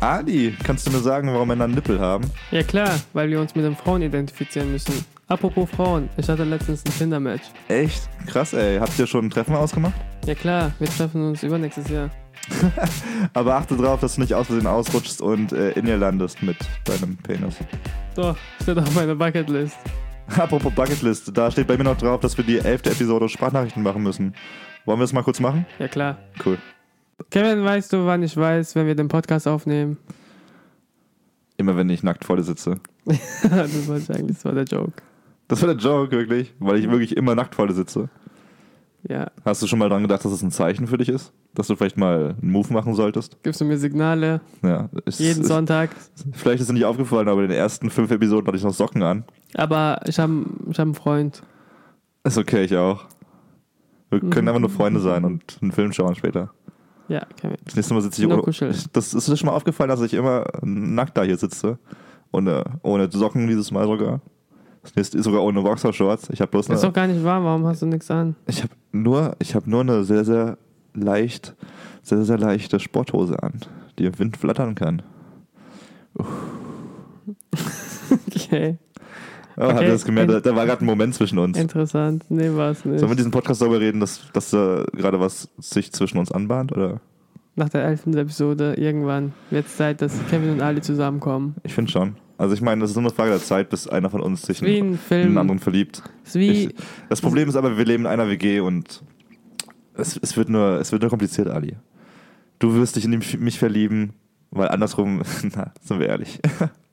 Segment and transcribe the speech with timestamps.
[0.00, 2.30] Ali, kannst du mir sagen, warum Männer einen Nippel haben?
[2.50, 5.04] Ja klar, weil wir uns mit den Frauen identifizieren müssen.
[5.28, 7.44] Apropos Frauen, ich hatte letztens ein Tinder-Match.
[7.68, 8.08] Echt?
[8.26, 8.78] Krass, ey.
[8.78, 9.94] Habt ihr schon ein Treffen ausgemacht?
[10.26, 12.10] Ja klar, wir treffen uns übernächstes Jahr.
[13.32, 16.58] Aber achte drauf, dass du nicht aus Versehen ausrutschst und äh, in ihr landest mit
[16.84, 17.56] deinem Penis.
[18.14, 19.78] Doch, steht auf meiner Bucketlist.
[20.36, 24.02] Apropos Bucketlist, da steht bei mir noch drauf, dass wir die elfte Episode Sprachnachrichten machen
[24.02, 24.34] müssen.
[24.84, 25.64] Wollen wir das mal kurz machen?
[25.78, 26.18] Ja klar.
[26.44, 26.58] Cool.
[27.30, 29.98] Kevin, weißt du, wann ich weiß, wenn wir den Podcast aufnehmen?
[31.56, 32.76] Immer wenn ich nackt vor dir sitze.
[33.04, 34.92] das ich eigentlich, das war der Joke.
[35.48, 38.08] Das war der Joke, wirklich, weil ich wirklich immer nackt vor dir sitze.
[39.08, 39.30] Ja.
[39.44, 41.32] Hast du schon mal dran gedacht, dass es ein Zeichen für dich ist?
[41.52, 43.36] Dass du vielleicht mal einen Move machen solltest?
[43.42, 44.88] Gibst du mir Signale Ja.
[45.04, 45.90] Es, jeden es, Sonntag?
[46.32, 48.72] Vielleicht ist es dir nicht aufgefallen, aber in den ersten fünf Episoden hatte ich noch
[48.72, 49.24] Socken an.
[49.54, 51.42] Aber ich habe ich hab einen Freund.
[52.24, 53.04] Ist okay, ich auch.
[54.10, 54.48] Wir können Mhm.
[54.48, 56.50] einfach nur Freunde sein und einen Film schauen später.
[57.08, 57.58] Ja, Kevin.
[57.64, 58.42] Das nächste Mal sitze ich ohne.
[58.92, 61.78] Das ist dir schon mal aufgefallen, dass ich immer nackt da hier sitze.
[62.32, 64.20] Ohne, ohne Socken dieses Mal sogar.
[64.82, 66.30] Das nächste ist sogar ohne Boxershorts.
[66.30, 68.36] Ich habe bloß Ist doch eine, gar nicht warm, warum hast du nichts an?
[68.46, 70.58] ich habe nur, ich habe nur eine sehr sehr
[70.92, 71.54] leicht,
[72.02, 73.60] sehr sehr leichte Sporthose an,
[73.98, 75.02] die im Wind flattern kann.
[78.28, 78.78] Okay,
[79.56, 79.84] Oh, Hat Okay.
[79.86, 80.30] ihr das gemerkt?
[80.32, 81.56] Da, da war gerade ein Moment zwischen uns.
[81.58, 82.24] interessant.
[82.28, 82.98] Nee, war es nicht.
[82.98, 86.32] Sollen wir in diesem Podcast darüber reden, dass, dass da gerade was sich zwischen uns
[86.32, 86.72] anbahnt?
[86.72, 87.00] Oder?
[87.56, 91.54] Nach der elften Episode irgendwann wird es Zeit, dass Kevin und Ali zusammenkommen.
[91.62, 92.16] Ich finde schon.
[92.36, 94.60] Also ich meine, das ist nur eine Frage der Zeit, bis einer von uns sich
[94.60, 96.02] in, in einen anderen verliebt.
[96.24, 96.74] Ist wie, Ich,
[97.08, 99.04] das Problem ist aber, wir leben in einer WG und
[99.96, 101.76] es, es, wird, nur, es wird nur kompliziert, Ali.
[102.58, 104.14] Du wirst dich in mich verlieben,
[104.50, 105.22] weil andersrum,
[105.54, 106.40] na, sind wir ehrlich.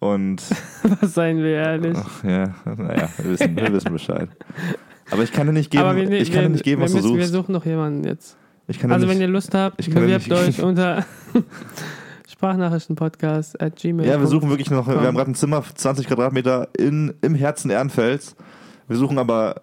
[0.00, 0.42] Und
[1.00, 1.96] was seien wir ehrlich.
[1.96, 4.28] ach, ja, naja, wir wissen, wir wissen Bescheid.
[5.10, 6.98] Aber ich kann dir nicht geben, wir, ich kann dir nicht geben, wir, was du
[6.98, 7.32] müssen, wir suchst.
[7.34, 8.36] suchen noch jemanden jetzt.
[8.66, 11.04] Ich kann dir Also nicht, wenn ihr Lust habt, ich kann ja bewerbt euch unter
[12.28, 14.06] Sprachnachrichtenpodcast at gmail.
[14.06, 17.70] ja, wir suchen wirklich noch, wir haben gerade ein Zimmer, 20 Quadratmeter in, im Herzen
[17.70, 18.36] Ehrenfels.
[18.86, 19.62] Wir suchen aber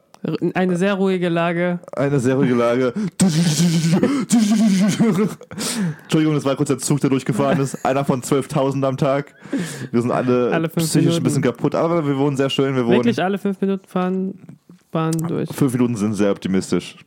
[0.54, 1.80] Eine sehr ruhige Lage.
[1.96, 2.94] Eine sehr ruhige Lage.
[6.04, 7.86] Entschuldigung, das war kurz der Zug, der durchgefahren ist.
[7.86, 9.34] Einer von 12.000 am Tag.
[9.92, 11.18] Wir sind alle, Alle psychisch Minuten.
[11.18, 12.76] ein bisschen kaputt, aber wir wohnen sehr schön.
[12.76, 12.98] Wir wohnen.
[12.98, 14.58] Wirklich alle fünf Minuten fahren,
[14.92, 15.50] fahren durch.
[15.54, 16.98] Fünf Minuten sind sehr optimistisch.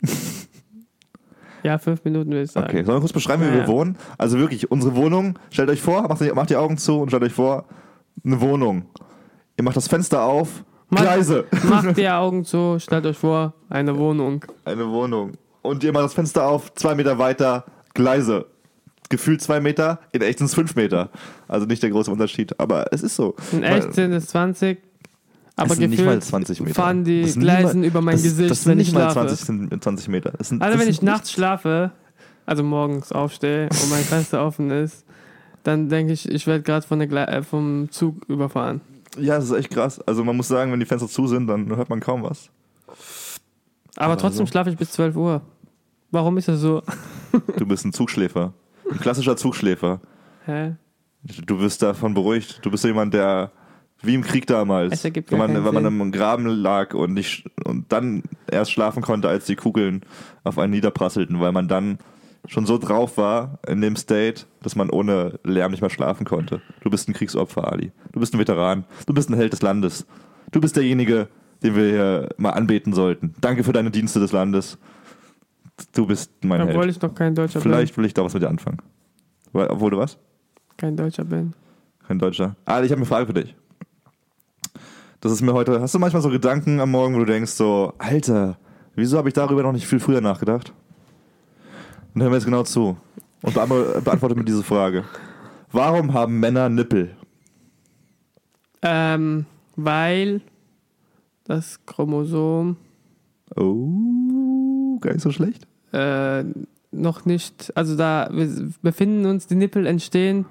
[1.63, 2.67] Ja, fünf Minuten würde ich sagen.
[2.67, 3.97] Okay, sollen wir kurz beschreiben, wie Ja, wir wohnen?
[4.17, 7.65] Also wirklich, unsere Wohnung, stellt euch vor, macht die Augen zu und stellt euch vor,
[8.23, 8.85] eine Wohnung.
[9.57, 11.45] Ihr macht das Fenster auf, Macht- Gleise.
[11.67, 14.43] Macht die Augen zu, stellt euch vor, eine Wohnung.
[14.65, 15.33] Eine Wohnung.
[15.61, 18.45] Und ihr macht das Fenster auf, zwei Meter weiter, Gleise.
[19.09, 21.09] Gefühlt zwei Meter, in echt sind es fünf Meter.
[21.47, 23.35] Also nicht der große Unterschied, aber es ist so.
[23.51, 24.77] In echt sind es 20,
[25.55, 26.75] aber es sind nicht mal 20 Meter.
[26.75, 29.27] fahren die Gleisen mal- über mein das, Gesicht, das sind wenn nicht ich mal schlafe.
[29.35, 30.33] 20, sind 20 Meter.
[30.41, 31.91] Sind, Also wenn ich nachts schlafe,
[32.45, 35.03] also morgens aufstehe und mein Fenster offen ist,
[35.63, 38.81] dann denke ich, ich werde gerade von der Gle äh, vom Zug überfahren.
[39.17, 39.99] Ja, das ist echt krass.
[40.01, 42.49] Also man muss sagen, wenn die Fenster zu sind, dann hört man kaum was.
[43.95, 44.51] Aber Aber trotzdem so.
[44.51, 45.41] schlafe ich bis 12 Uhr.
[46.11, 46.81] Warum ist das so?
[47.57, 48.53] Du bist ein Zugschläfer.
[48.89, 49.99] Ein klassischer Zugschläfer.
[50.45, 50.75] Hä?
[51.45, 52.59] Du wirst davon beruhigt.
[52.63, 53.51] Du bist jemand, der
[54.01, 58.23] wie im Krieg damals, wenn man, wenn man im Graben lag und nicht und dann
[58.49, 60.01] erst schlafen konnte, als die Kugeln
[60.45, 61.99] auf einen niederprasselten, weil man dann
[62.45, 66.61] schon so drauf war in dem State, dass man ohne Lärm nicht mehr schlafen konnte.
[66.81, 67.91] Du bist ein Kriegsopfer, Ali.
[68.11, 68.85] Du bist ein Veteran.
[69.05, 70.05] Du bist ein Held des Landes.
[70.51, 71.27] Du bist derjenige,
[71.63, 73.35] den wir hier mal anbeten sollten.
[73.41, 74.77] Danke für deine Dienste des Landes.
[75.93, 76.95] Du bist mein Obwohl Held.
[76.95, 78.79] ich noch kein Deutscher Vielleicht will ich da was mit dir anfangen.
[79.53, 80.15] Obwohl du was?
[80.15, 80.23] bin.
[80.77, 81.53] Kein Deutscher bin.
[82.07, 82.55] Kein Deutscher.
[82.65, 83.55] Ah, ich habe eine Frage für dich.
[85.21, 85.81] Das ist mir heute.
[85.81, 88.57] Hast du manchmal so Gedanken am Morgen, wo du denkst so, Alter,
[88.95, 90.73] wieso habe ich darüber noch nicht viel früher nachgedacht?
[92.13, 92.97] Und hören wir jetzt genau zu
[93.41, 95.03] und beantworte, beantworte mir diese Frage.
[95.71, 97.15] Warum haben Männer Nippel?
[98.81, 100.41] Ähm, weil
[101.45, 102.77] das Chromosom
[103.55, 105.67] Oh, gar nicht so schlecht.
[105.91, 106.43] äh,
[106.91, 108.47] noch nicht, also da wir
[108.81, 110.45] befinden uns, die Nippel entstehen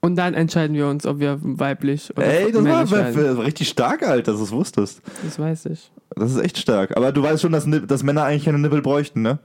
[0.00, 4.02] und dann entscheiden wir uns, ob wir weiblich oder Ey, das war, war, richtig stark,
[4.02, 5.02] Alter, dass du es wusstest.
[5.24, 5.90] Das weiß ich.
[6.14, 6.96] Das ist echt stark.
[6.96, 9.38] Aber du weißt schon, dass, dass Männer eigentlich keine Nippel bräuchten, ne?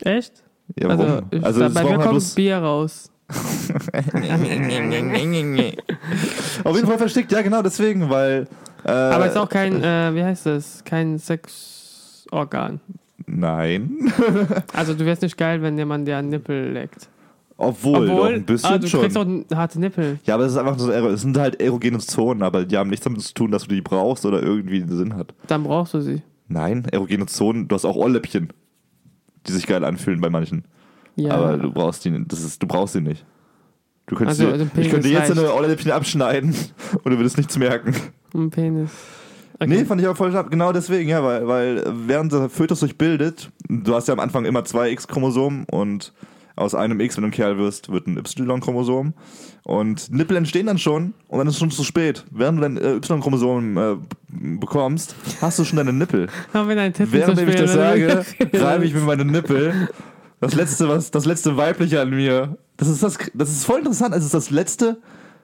[0.00, 0.43] Echt?
[0.78, 1.44] Ja, Also, warum?
[1.44, 3.10] Also, das bei mir kommt bloß- Bier raus.
[6.64, 8.46] Auf jeden Fall versteckt, ja, genau, deswegen, weil.
[8.84, 10.84] Äh, Aber ist auch kein, äh, wie heißt das?
[10.84, 12.80] Kein Sexorgan.
[13.26, 14.12] Nein.
[14.74, 17.08] Also du wärst nicht geil, wenn jemand dir einen Nippel leckt.
[17.56, 19.00] Obwohl, doch ein bisschen ah, du schon.
[19.02, 20.18] kriegst auch harte Nippel.
[20.24, 23.04] Ja, aber es ist einfach so, es sind halt erogene Zonen, aber die haben nichts
[23.04, 25.34] damit zu tun, dass du die brauchst oder irgendwie einen Sinn hat.
[25.46, 26.22] Dann brauchst du sie.
[26.48, 28.52] Nein, erogene Zonen, du hast auch Ohrläppchen,
[29.46, 30.64] die sich geil anfühlen bei manchen.
[31.16, 31.32] Ja.
[31.34, 33.24] Aber du brauchst die, das ist, du brauchst sie nicht.
[34.06, 35.38] Du könntest Also, dir, also ich könnte jetzt reicht.
[35.38, 36.54] eine Ohrläppchen abschneiden
[37.04, 37.94] und du würdest nichts merken.
[38.34, 38.90] Ein Penis.
[39.54, 39.66] Okay.
[39.68, 40.50] Nee, fand ich aber voll schade.
[40.50, 44.44] Genau deswegen, ja, weil, weil während der Fötus sich bildet, du hast ja am Anfang
[44.44, 46.12] immer zwei X-Chromosomen und
[46.56, 49.14] aus einem X, wenn du ein Kerl wirst, wird ein Y-Chromosom.
[49.64, 52.24] Und Nippel entstehen dann schon und dann ist es schon zu spät.
[52.30, 53.96] Während du dein äh, Y-Chromosom äh,
[54.58, 56.28] bekommst, hast du schon deine Nippel.
[56.52, 59.88] Während ich das sage, reibe ich mir meine Nippel.
[60.40, 62.58] Das letzte, was, das letzte weibliche an mir.
[62.76, 64.14] Das ist das, das ist voll interessant.
[64.14, 65.00] Es ist das letzte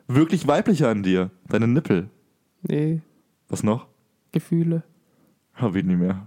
[0.09, 1.31] wirklich weibliche an dir.
[1.49, 2.11] Deine Nippel.
[2.63, 3.01] Nee,
[3.49, 3.87] Was noch?
[4.33, 4.83] Gefühle.
[5.55, 6.27] Hab ich nie mehr.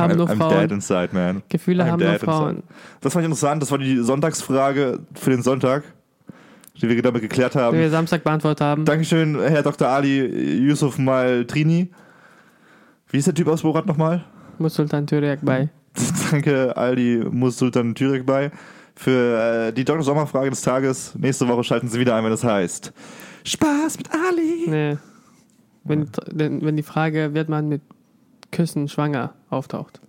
[0.00, 0.60] Haben I'm, nur I'm Frauen.
[0.60, 1.42] dead inside, man.
[1.48, 2.48] Gefühle I'm haben nur Frauen.
[2.56, 2.62] inside.
[3.00, 3.62] Das fand ich interessant.
[3.62, 5.84] Das war die Sonntagsfrage für den Sonntag,
[6.80, 7.78] die wir damit geklärt Die haben.
[7.78, 8.84] wir Samstag beantwortet haben.
[8.84, 9.88] Dankeschön, Herr Dr.
[9.88, 11.90] Ali Yusuf Maltrini.
[13.10, 14.24] Wie ist der Typ aus Borat nochmal?
[14.58, 15.68] Muss Sultan Türek bei.
[16.30, 18.50] Danke, Ali Musultan Türek bei.
[18.94, 20.02] Für äh, die Dr.
[20.02, 21.14] Sommerfrage des Tages.
[21.16, 22.92] Nächste Woche schalten Sie wieder ein, wenn es heißt
[23.44, 24.66] Spaß mit Ali.
[24.68, 24.98] Nee.
[25.84, 27.80] Wenn, wenn die Frage, wird man mit
[28.52, 30.00] Küssen schwanger, auftaucht.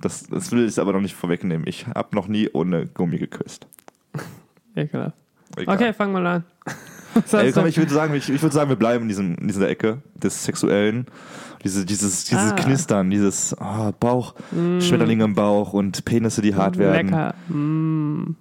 [0.00, 1.66] Das, das will ich aber noch nicht vorwegnehmen.
[1.66, 3.66] Ich habe noch nie ohne Gummi geküsst.
[4.76, 5.16] Ekelhaft.
[5.56, 5.74] Egal.
[5.74, 6.44] Okay, fang mal an.
[7.32, 9.68] Ey, komm, ich würde sagen, ich, ich würde sagen, wir bleiben in, diesem, in dieser
[9.68, 11.06] Ecke des Sexuellen.
[11.64, 12.54] Diese, dieses, dieses Ah.
[12.54, 17.06] Knistern, dieses oh, Bauch, Schmetterlinge im Bauch und Penisse, die hart werden.
[17.08, 17.34] Lecker.
[17.48, 18.36] Mm.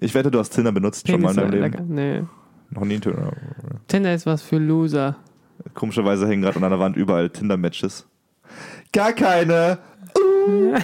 [0.00, 1.72] Ich wette, du hast Tinder benutzt schon mal in Penisse, deinem Leben.
[1.72, 1.84] lecker.
[1.88, 2.22] Nee.
[2.70, 3.32] Noch nie Tinder.
[3.86, 5.16] Tinder ist was für Loser.
[5.74, 8.06] Komischerweise hängen gerade an einer Wand überall Tinder-Matches.
[8.92, 9.78] Gar keine.
[10.18, 10.74] Uh.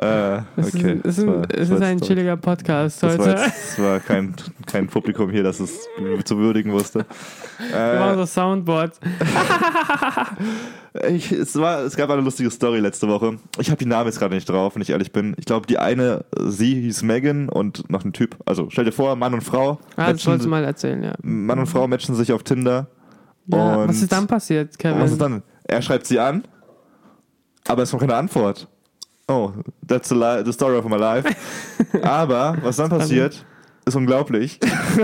[0.00, 1.00] äh, Es okay.
[1.02, 3.40] ist, es das war- ist, das es war ein chilliger Podcast Das war, heute.
[3.42, 4.34] jetzt, das war kein,
[4.66, 5.88] kein Publikum hier, das es
[6.24, 7.04] zu würdigen wusste.
[7.72, 9.00] Wir machen Äh, so Soundboards.
[11.08, 13.38] ich, es, war, es gab eine lustige Story letzte Woche.
[13.58, 15.34] Ich habe die Namen jetzt gerade nicht drauf, wenn ich ehrlich bin.
[15.38, 18.36] Ich glaube, die eine, sie hieß Megan und noch ein Typ.
[18.46, 19.80] Also stell dir vor, Mann und Frau.
[19.96, 21.14] Ah, das matchen, wolltest du mal erzählen, ja.
[21.22, 22.86] Mann und Frau matchen sich auf Tinder.
[23.58, 25.00] Ja und was ist dann passiert, Kevin?
[25.00, 25.42] Was ist dann?
[25.64, 26.44] Er schreibt sie an,
[27.68, 28.68] aber es kommt keine Antwort.
[29.28, 29.52] Oh,
[29.86, 31.28] that's the, li the story of my life.
[32.02, 33.44] aber was dann passiert,
[33.86, 34.58] ist unglaublich.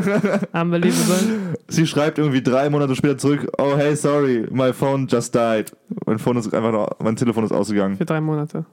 [0.53, 1.55] Unbelievable.
[1.69, 5.73] Sie schreibt irgendwie drei Monate später zurück, oh hey, sorry, my phone just died.
[6.07, 7.97] Mein Phone ist einfach noch, mein Telefon ist ausgegangen.
[7.97, 8.65] Für drei Monate.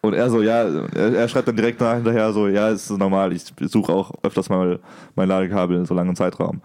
[0.00, 0.64] Und er so, ja,
[0.94, 4.12] er, er schreibt dann direkt nach hinterher so, ja, ist so normal, ich suche auch
[4.22, 4.78] öfters mal
[5.14, 6.60] mein Ladekabel in so langem Zeitraum.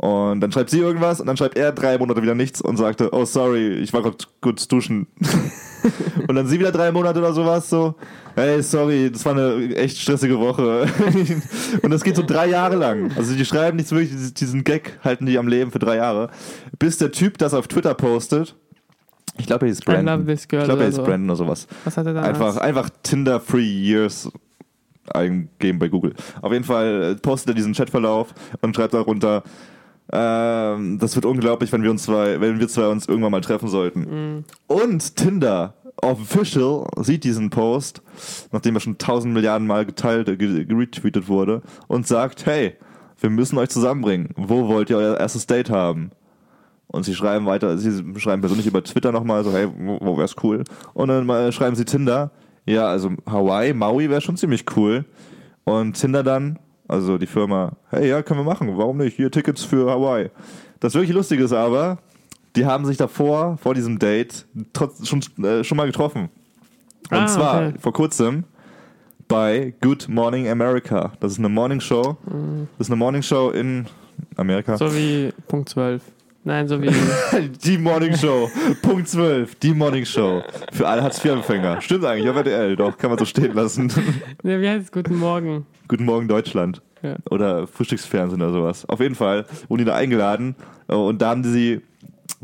[0.00, 3.10] Und dann schreibt sie irgendwas und dann schreibt er drei Monate wieder nichts und sagte,
[3.12, 5.08] oh sorry, ich war gerade kurz duschen.
[6.26, 7.96] und dann sie wieder drei Monate oder sowas so,
[8.34, 10.86] hey, sorry, das war eine echt stressige Woche.
[11.82, 13.12] und das geht so drei Jahre lang.
[13.14, 16.30] Also die schreiben nicht wirklich, diesen- Gag halten die am Leben für drei Jahre.
[16.78, 18.56] Bis der Typ das auf Twitter postet.
[19.36, 20.26] Ich glaube, er hieß I Brandon.
[20.30, 21.04] Ich glaube, er hieß so.
[21.04, 21.66] Brandon oder sowas.
[21.84, 22.24] Was hat er dann?
[22.24, 24.30] Einfach, einfach Tinder Free Years
[25.12, 26.14] eingeben bei Google.
[26.40, 28.32] Auf jeden Fall äh, postet er diesen Chatverlauf
[28.62, 29.42] und schreibt darunter,
[30.12, 33.68] ähm, das wird unglaublich, wenn wir uns zwei, wenn wir zwei uns irgendwann mal treffen
[33.68, 34.44] sollten.
[34.66, 38.02] Und Tinder Official sieht diesen Post,
[38.52, 42.74] nachdem er schon tausend Milliarden Mal geteilt, ge- geretweetet wurde, und sagt, hey,
[43.20, 44.30] wir müssen euch zusammenbringen.
[44.36, 46.10] Wo wollt ihr euer erstes Date haben?
[46.86, 50.64] Und sie schreiben weiter, sie schreiben persönlich über Twitter nochmal so, hey, wo, wär's cool?
[50.94, 52.30] Und dann schreiben sie Tinder,
[52.66, 55.04] ja, also Hawaii, Maui wäre schon ziemlich cool.
[55.64, 56.58] Und Tinder dann,
[56.90, 59.16] also die Firma, hey, ja, können wir machen, warum nicht?
[59.16, 60.30] Hier Tickets für Hawaii.
[60.80, 61.98] Das wirklich Lustige ist aber,
[62.56, 66.28] die haben sich davor, vor diesem Date, trotz, schon, äh, schon mal getroffen.
[67.10, 67.78] Und Ah, zwar okay.
[67.80, 68.44] vor kurzem
[69.28, 71.12] bei Good Morning America.
[71.20, 72.16] Das ist eine Morning Show.
[72.78, 73.86] Das ist eine Morning Show in
[74.36, 74.76] Amerika.
[74.76, 76.02] So wie Punkt 12.
[76.42, 76.88] Nein, so wie.
[77.64, 78.50] Die Morning Show.
[78.80, 79.56] Punkt 12.
[79.56, 80.42] Die Morning Show.
[80.72, 81.82] Für alle Hartz-IV-Empfänger.
[81.82, 82.76] Stimmt eigentlich, auf RTL.
[82.76, 83.92] Doch, kann man so stehen lassen.
[84.42, 84.92] nee, wie heißt es?
[84.92, 85.66] Guten Morgen.
[85.88, 86.80] Guten Morgen Deutschland.
[87.02, 87.16] Ja.
[87.30, 88.88] Oder Frühstücksfernsehen oder sowas.
[88.88, 90.54] Auf jeden Fall wurden die da eingeladen
[90.88, 91.80] äh, und da haben die sie,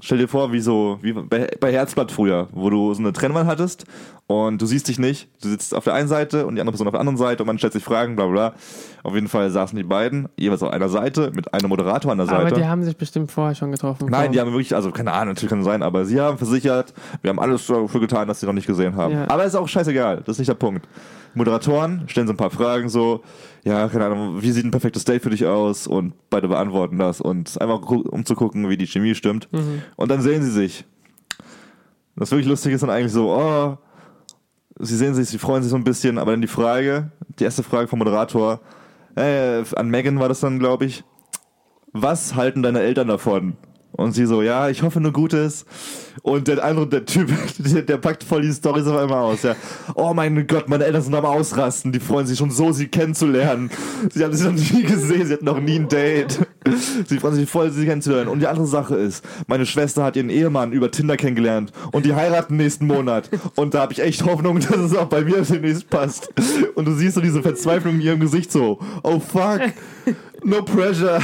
[0.02, 3.48] stell dir vor, wie so, wie bei, bei Herzblatt früher, wo du so eine Trennwand
[3.48, 3.86] hattest
[4.28, 5.28] und du siehst dich nicht.
[5.40, 7.46] Du sitzt auf der einen Seite und die andere Person auf der anderen Seite und
[7.46, 8.54] man stellt sich Fragen, bla bla.
[9.04, 12.28] Auf jeden Fall saßen die beiden jeweils auf einer Seite mit einem Moderator an der
[12.28, 12.56] Aber Seite.
[12.56, 14.08] die haben sich bestimmt vorher schon getroffen.
[14.10, 16.92] Nein, die haben wirklich, also keine Ahnung, natürlich kann es sein, aber sie haben versichert,
[17.22, 19.14] wir haben alles dafür getan, dass sie noch nicht gesehen haben.
[19.14, 19.28] Ja.
[19.28, 20.88] Aber ist auch scheißegal, das ist nicht der Punkt.
[21.34, 23.22] Moderatoren stellen so ein paar Fragen so,
[23.62, 25.86] ja, keine Ahnung, wie sieht ein perfektes Date für dich aus?
[25.86, 29.46] Und beide beantworten das und einfach um zu gucken, wie die Chemie stimmt.
[29.52, 29.82] Mhm.
[29.96, 30.84] Und dann sehen sie sich.
[32.16, 33.76] Das wirklich Lustige ist dann eigentlich so, oh,
[34.78, 37.62] sie sehen sich, sie freuen sich so ein bisschen, aber dann die Frage, die erste
[37.62, 38.60] Frage vom Moderator,
[39.16, 41.04] äh, an Megan war das dann, glaube ich,
[41.92, 43.56] was halten deine Eltern davon?
[43.92, 45.64] Und sie so, ja, ich hoffe nur Gutes.
[46.26, 49.44] Und der andere, der Typ, der, der packt voll die Storys auf einmal aus.
[49.44, 49.54] Ja.
[49.94, 51.92] Oh mein Gott, meine Eltern sind am Ausrasten.
[51.92, 53.70] Die freuen sich schon so, sie kennenzulernen.
[54.12, 56.40] Sie haben sich noch nie gesehen, sie hatten noch nie ein Date.
[57.06, 58.28] Sie freuen sich voll, sie kennenzulernen.
[58.28, 62.14] Und die andere Sache ist, meine Schwester hat ihren Ehemann über Tinder kennengelernt und die
[62.16, 63.30] heiraten nächsten Monat.
[63.54, 66.32] Und da habe ich echt Hoffnung, dass es auch bei mir demnächst passt.
[66.74, 69.60] Und du siehst so diese Verzweiflung in ihrem Gesicht so, oh fuck,
[70.42, 71.20] no pressure.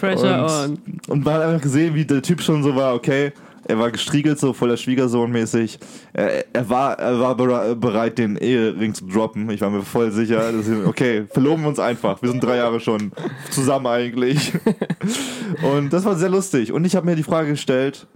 [0.00, 0.70] Pressure on.
[0.70, 3.32] und, und man hat einfach gesehen, wie der Typ schon so war, okay,
[3.68, 5.78] er war gestriegelt, so voller Schwiegersohn mäßig.
[6.12, 9.48] Er, er, war, er war bere- bereit, den Ehering zu droppen.
[9.50, 12.20] Ich war mir voll sicher, dass wir, okay, verloben wir uns einfach.
[12.22, 13.12] Wir sind drei Jahre schon
[13.50, 14.52] zusammen eigentlich.
[15.62, 16.72] Und das war sehr lustig.
[16.72, 18.06] Und ich habe mir die Frage gestellt,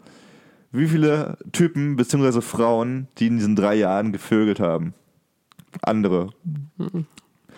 [0.72, 2.40] wie viele Typen bzw.
[2.40, 4.94] Frauen, die in diesen drei Jahren gevögelt haben.
[5.82, 6.30] Andere.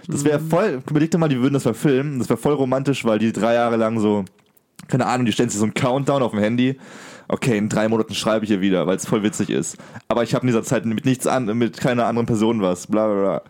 [0.07, 2.19] Das wäre voll, überleg dir mal, die würden das verfilmen.
[2.19, 4.25] Das wäre voll romantisch, weil die drei Jahre lang so,
[4.89, 6.79] keine Ahnung, die stellen sich so einen Countdown auf dem Handy.
[7.29, 9.77] Okay, in drei Monaten schreibe ich ihr wieder, weil es voll witzig ist.
[10.09, 13.07] Aber ich habe in dieser Zeit mit nichts an, mit keiner anderen Person was, bla
[13.07, 13.43] bla bla.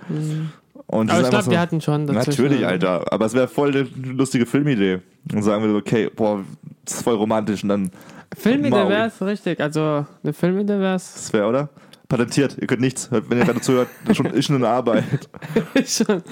[0.88, 2.42] Und das Aber ich glaube, einfach wir hatten schon dazwischen.
[2.44, 3.12] Natürlich, Alter.
[3.12, 5.00] Aber es wäre voll eine lustige Filmidee.
[5.32, 6.42] Und sagen wir so, okay, boah,
[6.85, 7.62] das ist voll romantisch.
[7.62, 7.90] Und dann,
[8.37, 9.61] Filmidee es richtig.
[9.61, 11.68] Also, eine Filmidee wäre es das wäre, oder?
[12.08, 13.11] Patentiert, ihr könnt nichts.
[13.11, 15.28] Wenn ihr gerade zuhört, schon, ist schon eine Arbeit.
[15.87, 16.23] schon.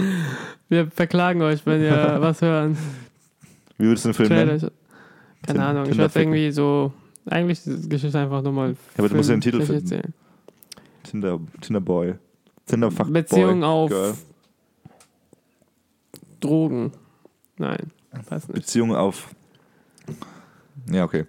[0.70, 2.78] Wir verklagen euch, wenn ihr was hören.
[3.76, 4.46] Wie würdest du den Film Trailer.
[4.46, 4.70] nennen?
[5.46, 6.92] Keine Ahnung, ich würde irgendwie so.
[7.26, 8.70] Eigentlich die Geschichte einfach nochmal.
[8.70, 10.14] Ja, aber du musst ja den Titel finden.
[11.02, 12.14] Tinder, Tinder Boy.
[12.66, 14.14] Tinder Fuck Beziehung Boy, auf Girl.
[16.40, 16.92] Drogen.
[17.58, 17.90] Nein,
[18.26, 18.60] passt nicht.
[18.60, 19.28] Beziehung auf.
[20.90, 21.26] Ja, okay.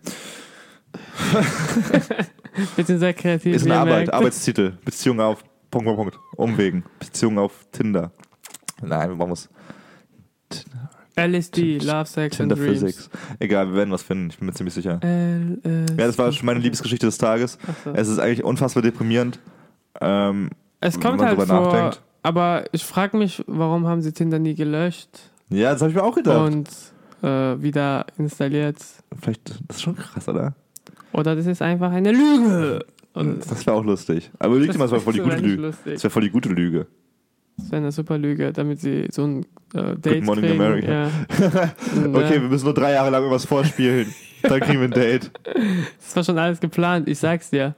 [2.76, 3.56] Sind sehr kreativ.
[3.56, 4.14] Ist eine Arbeit, merkt.
[4.14, 4.78] Arbeitstitel.
[4.84, 5.44] Beziehung auf.
[5.70, 6.20] Punkt, Punkt, Punkt.
[6.36, 6.84] Umwegen.
[7.00, 8.12] Beziehung auf Tinder.
[8.82, 9.50] Nein, wir machen es.
[11.18, 12.80] LSD, Love, Sex and Tinder Dreams.
[12.82, 13.10] Physics.
[13.40, 15.00] Egal, wir werden was finden, ich bin mir ziemlich sicher.
[15.02, 15.60] L
[15.98, 17.58] Ja, das war schon meine Liebesgeschichte des Tages.
[17.68, 17.92] Achso.
[17.94, 19.40] Es ist eigentlich unfassbar deprimierend.
[20.00, 22.02] Ähm, Es wenn kommt man halt vor, nachdenkt.
[22.24, 25.10] aber ich frage mich, warum haben sie Tinder nie gelöscht
[25.50, 26.46] ja, das habe ich mir auch gedacht.
[26.46, 26.70] und
[27.24, 28.78] äh, wieder installiert?
[29.20, 30.54] Vielleicht, das ist schon krass, oder?
[31.14, 32.86] Oder das ist einfach eine Lüge.
[33.14, 34.30] Und Das wäre auch lustig.
[34.40, 35.74] Aber überleg dir mal, das wäre voll die gute Lüge.
[35.86, 36.86] Das wäre voll die gute Lüge.
[37.58, 40.62] Das wäre eine super Lüge, damit sie so ein äh, Date Morning kriegen.
[40.62, 41.10] America.
[41.96, 42.06] Ja.
[42.14, 44.14] Okay, wir müssen nur drei Jahre lang irgendwas vorspielen.
[44.44, 45.32] Dann kriegen wir ein Date.
[45.98, 47.76] das war schon alles geplant, ich sag's dir.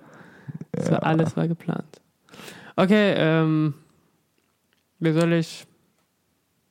[0.73, 2.01] Das war, alles war geplant.
[2.75, 3.73] Okay, ähm,
[4.99, 5.65] wie soll ich?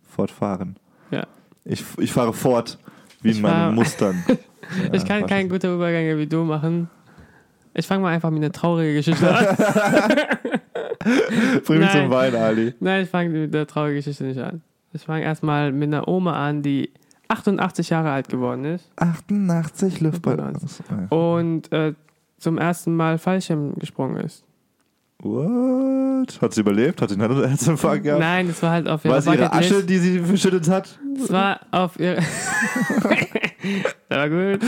[0.03, 0.77] Fortfahren.
[1.11, 1.27] Ja.
[1.65, 2.79] Ich, ich fahre fort,
[3.23, 4.23] wie Ich in meinen Mustern.
[4.93, 5.35] ich kann warte.
[5.35, 6.91] keine gute Übergänge wie du machen.
[7.75, 9.57] Ich fange mal einfach mit einer traurigen Geschichte an.
[11.65, 12.75] Bring mich zum Wein, Ali.
[12.81, 14.63] Nein, ich fange mit der traurigen Geschichte nicht an.
[14.93, 16.91] Ich fange erstmal mit einer Oma an, die
[17.29, 20.83] 88 Jahre alt geworden ist 88 Luftballons.
[21.11, 21.93] und äh,
[22.39, 24.45] zum ersten Mal Fallschirm gesprungen ist.
[25.21, 26.41] What?
[26.41, 27.03] Hat sie überlebt?
[27.03, 28.21] Hat sie einen Herzinfarkt gehabt?
[28.21, 29.53] Nein, es war halt auf ihrer War es ihre.
[29.53, 30.99] Asche, die sie verschüttet hat?
[31.17, 32.23] Es war auf ihrer.
[34.11, 34.59] Der war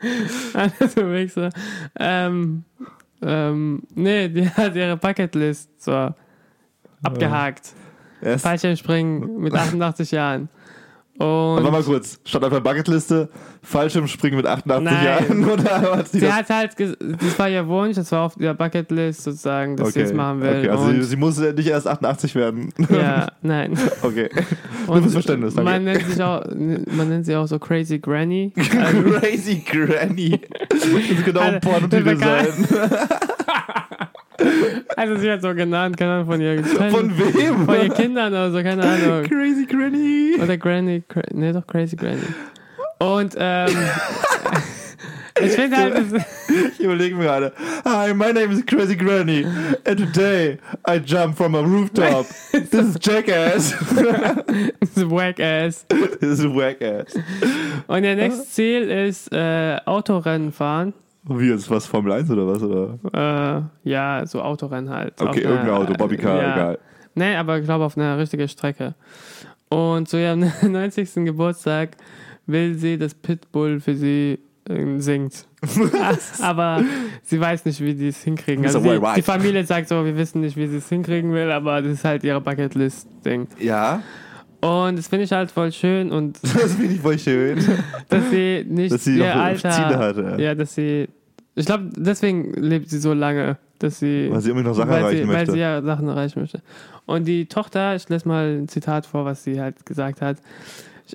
[0.00, 0.54] gut.
[0.54, 1.50] also Wichser.
[1.98, 2.64] Ähm,
[3.22, 6.14] ähm, nee, die hat ihre Bucketlist so
[7.02, 7.72] abgehakt.
[8.20, 10.48] Erst, Fallschirmspringen mit 88 Jahren.
[11.18, 13.28] Aber Und mal kurz, stand auf der Bucketliste,
[13.62, 15.04] Fallschirmspringen mit 88 Nein.
[15.04, 16.34] Jahren oder hat sie sie das?
[16.34, 20.00] hat halt, ges- das war ihr Wunsch, das war auf ihrer Bucketlist sozusagen, dass sie
[20.00, 20.58] es machen will.
[20.58, 22.72] okay, also sie, und, sie muss nicht erst 88 werden.
[22.90, 23.76] ja, nein.
[24.02, 24.28] Okay.
[24.86, 25.70] Und fürs Verständnis, danke.
[25.70, 28.52] man nennt sich auch, man nennt sie auch so Crazy Granny.
[28.56, 30.40] Crazy Granny.
[30.70, 32.46] Das könnte auch ein Pornotitel der sein.
[34.96, 37.66] Also sie wird so genannt, keine Ahnung, von ihren Von wem?
[37.66, 39.24] von ihren Kindern oder so, keine Ahnung.
[39.24, 40.36] Crazy Granny.
[40.40, 42.22] Oder Granny, Cra nee, doch Crazy Granny.
[42.98, 43.68] Und ähm,
[45.40, 45.94] ich finde halt,
[46.72, 47.52] Ich überlege mir gerade.
[47.84, 49.44] Hi, my name is Crazy Granny.
[49.84, 52.26] And today I jump from a rooftop.
[52.52, 53.74] This is Jackass.
[54.80, 55.84] das ist wack ass.
[56.20, 57.14] This is Wackass.
[57.86, 60.92] Und ihr nächstes Ziel ist äh, Autorennen fahren.
[61.28, 62.62] Wie ist was Formel 1 oder was?
[62.62, 63.70] Oder?
[63.84, 65.20] Äh, ja, so Autorennen halt.
[65.20, 66.54] Okay, einer- irgendein Auto, Bobbycar, ja.
[66.54, 66.78] egal.
[67.14, 68.94] Nee, aber ich glaube auf einer richtigen Strecke.
[69.68, 71.24] Und zu ihrem 90.
[71.26, 71.96] Geburtstag
[72.46, 75.46] will sie, dass Pitbull für sie äh, singt.
[76.40, 76.82] aber
[77.22, 78.64] sie weiß nicht, wie die es hinkriegen.
[78.64, 81.82] Also sie, die Familie sagt so, wir wissen nicht, wie sie es hinkriegen will, aber
[81.82, 83.48] das ist halt ihre Bucketlist-Ding.
[83.58, 84.02] Ja,
[84.60, 87.58] Und das finde ich halt voll schön und das finde ich voll schön.
[88.08, 89.70] dass sie nicht Dass sie ihr Alter...
[89.70, 90.16] Ziele hat.
[90.16, 90.38] Ja.
[90.38, 91.08] Ja, dass sie...
[91.58, 94.28] Ich glaube, deswegen lebt sie so lange, dass sie...
[94.30, 95.52] Weil sie irgendwie noch Sachen weil erreichen sie, Weil möchte.
[95.52, 96.62] sie ja Sachen erreichen möchte.
[97.06, 100.38] Und die Tochter, ich lese mal ein Zitat vor, was sie halt gesagt hat.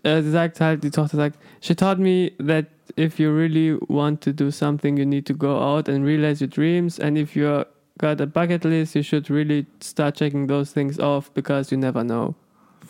[0.03, 2.65] äh, sie sagt halt, die Tochter sagt, she taught me that
[2.97, 6.49] if you really want to do something, you need to go out and realize your
[6.49, 6.99] dreams.
[6.99, 7.63] And if you
[7.99, 12.03] got a bucket list, you should really start checking those things off because you never
[12.03, 12.35] know.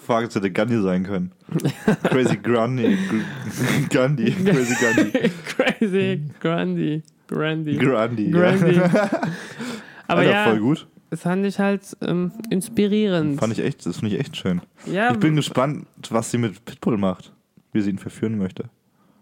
[0.05, 1.31] Frage hätte Gandhi sein können.
[2.09, 2.97] Crazy Grundy.
[3.09, 4.31] Gr- Gandhi.
[4.31, 5.29] Crazy Gandhi.
[5.79, 7.03] Crazy, Grundy,
[7.33, 7.77] Grundy.
[7.77, 8.31] Grundy.
[8.31, 8.75] Grundy.
[8.75, 8.89] Ja.
[10.07, 10.87] Aber Alter, ja, voll gut.
[11.09, 13.39] das fand ich halt ähm, inspirierend.
[13.39, 14.61] Fand ich echt, das finde ich echt schön.
[14.85, 17.31] ja, Ich bin gespannt, was sie mit Pitbull macht.
[17.71, 18.65] Wie sie ihn verführen möchte.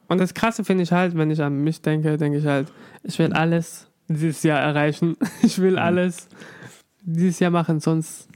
[0.09, 2.67] Und das Krasse finde ich halt, wenn ich an mich denke, denke ich halt,
[3.03, 5.15] ich will alles dieses Jahr erreichen.
[5.41, 6.27] Ich will alles
[7.03, 8.27] dieses Jahr machen, sonst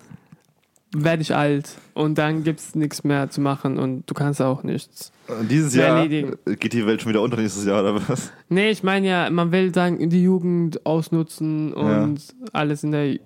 [1.04, 4.64] werde ich alt und dann gibt es nichts mehr zu machen und du kannst auch
[4.64, 5.12] nichts.
[5.28, 6.34] Und Dieses Jahr erledigen.
[6.60, 8.32] geht die Welt schon wieder unter nächstes Jahr, oder was?
[8.50, 12.20] Nee, ich meine ja, man will dann die Jugend ausnutzen und
[12.54, 13.18] alles in der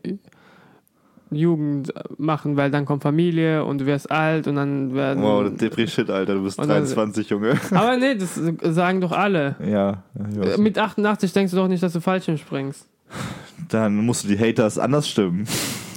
[1.31, 5.21] Jugend machen, weil dann kommt Familie und du wirst alt und dann werden.
[5.23, 7.53] Wow, Depri Shit, Alter, du bist Und dann- 23, Junge.
[7.71, 8.39] Aber nee, das
[8.75, 9.55] sagen doch alle.
[9.63, 10.03] Ja.
[10.57, 12.87] Mit 88 denkst du doch nicht, dass du Fallschirm springst.
[13.69, 15.45] dann musst du die Haters anders stimmen.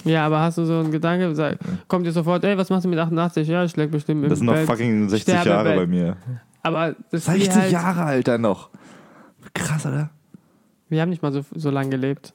[0.04, 2.88] Ja, aber hast du so einen Gedanke, sag, kommt dir sofort, ey, was machst du
[2.88, 3.46] mit 88?
[3.46, 4.66] Ja, ich leg bestimmt im Das sind noch Bett.
[4.66, 5.66] fucking 60 Sterbebett.
[5.66, 6.16] Jahre bei mir.
[6.62, 8.70] Aber das ist 60 wie halt, Jahre, Alter, noch.
[9.54, 10.10] Krass, oder?
[10.88, 12.32] Wir haben nicht mal so, so lange gelebt.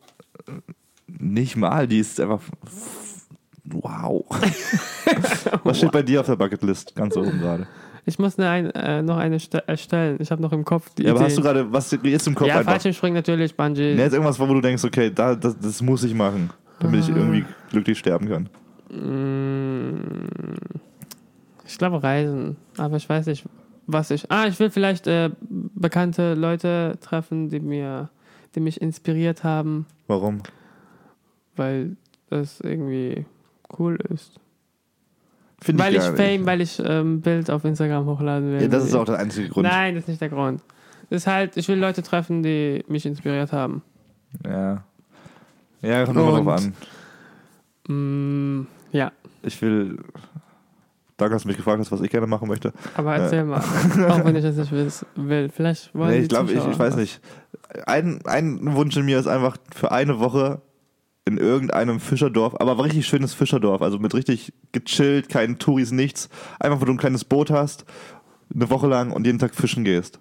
[1.08, 2.42] Nicht mal, die ist einfach.
[3.66, 4.26] Wow.
[5.64, 6.96] Was steht bei dir auf der Bucketlist?
[6.96, 7.68] Ganz oben gerade.
[8.06, 10.18] Ich muss eine, ein, äh, noch eine ste- erstellen.
[10.22, 12.48] Ich habe noch im Kopf die Ja, aber hast du gerade, was jetzt im Kopf
[12.48, 12.72] ja, einfach?
[12.72, 13.96] Fallschirmspringen natürlich, Bungee.
[13.96, 17.10] Ne, jetzt irgendwas, wo du denkst, okay, da, das, das muss ich machen, damit ich
[17.10, 18.50] irgendwie glücklich sterben kann.
[18.90, 19.98] Mm,
[21.66, 23.46] Ich glaube Reisen, aber ich weiß nicht,
[23.88, 24.32] was ich.
[24.32, 28.10] Ah, ich will vielleicht äh, bekannte Leute treffen, die mir,
[28.56, 30.42] die mich inspiriert haben, Warum?
[31.56, 31.98] weil
[32.30, 33.26] das irgendwie
[33.80, 34.40] cool ist.
[35.60, 36.18] Finde Weil ich nicht.
[36.18, 38.62] Fame, weil ich ähm, Bild auf Instagram hochladen will.
[38.62, 39.68] Ja, das ist auch der einzige Grund.
[39.68, 40.62] Nein, das ist nicht der Grund.
[41.10, 43.82] Das ist halt, ich will Leute treffen, die mich inspiriert haben.
[44.46, 44.84] Ja.
[45.82, 46.74] Ja, kommt immer drauf an.
[47.88, 49.12] Mm, ja,
[49.44, 49.98] Ich will.
[51.18, 52.74] Danke, dass du mich gefragt hast, was ich gerne machen möchte.
[52.96, 53.60] aber erzähl mal.
[53.60, 54.72] Auch wenn ich das nicht
[55.16, 55.50] will.
[55.50, 57.22] Vielleicht wollen Nee, ich glaube, ich, ich weiß nicht.
[57.88, 60.62] Ein, ein Wunsch in mir ist einfach für eine Woche
[61.26, 66.30] in irgendeinem Fischerdorf, aber richtig schönes Fischerdorf, also mit richtig gechillt, keinen Touris, nichts.
[66.60, 67.86] Einfach, wo du ein kleines Boot hast,
[68.54, 70.20] eine Woche lang und jeden Tag fischen gehst.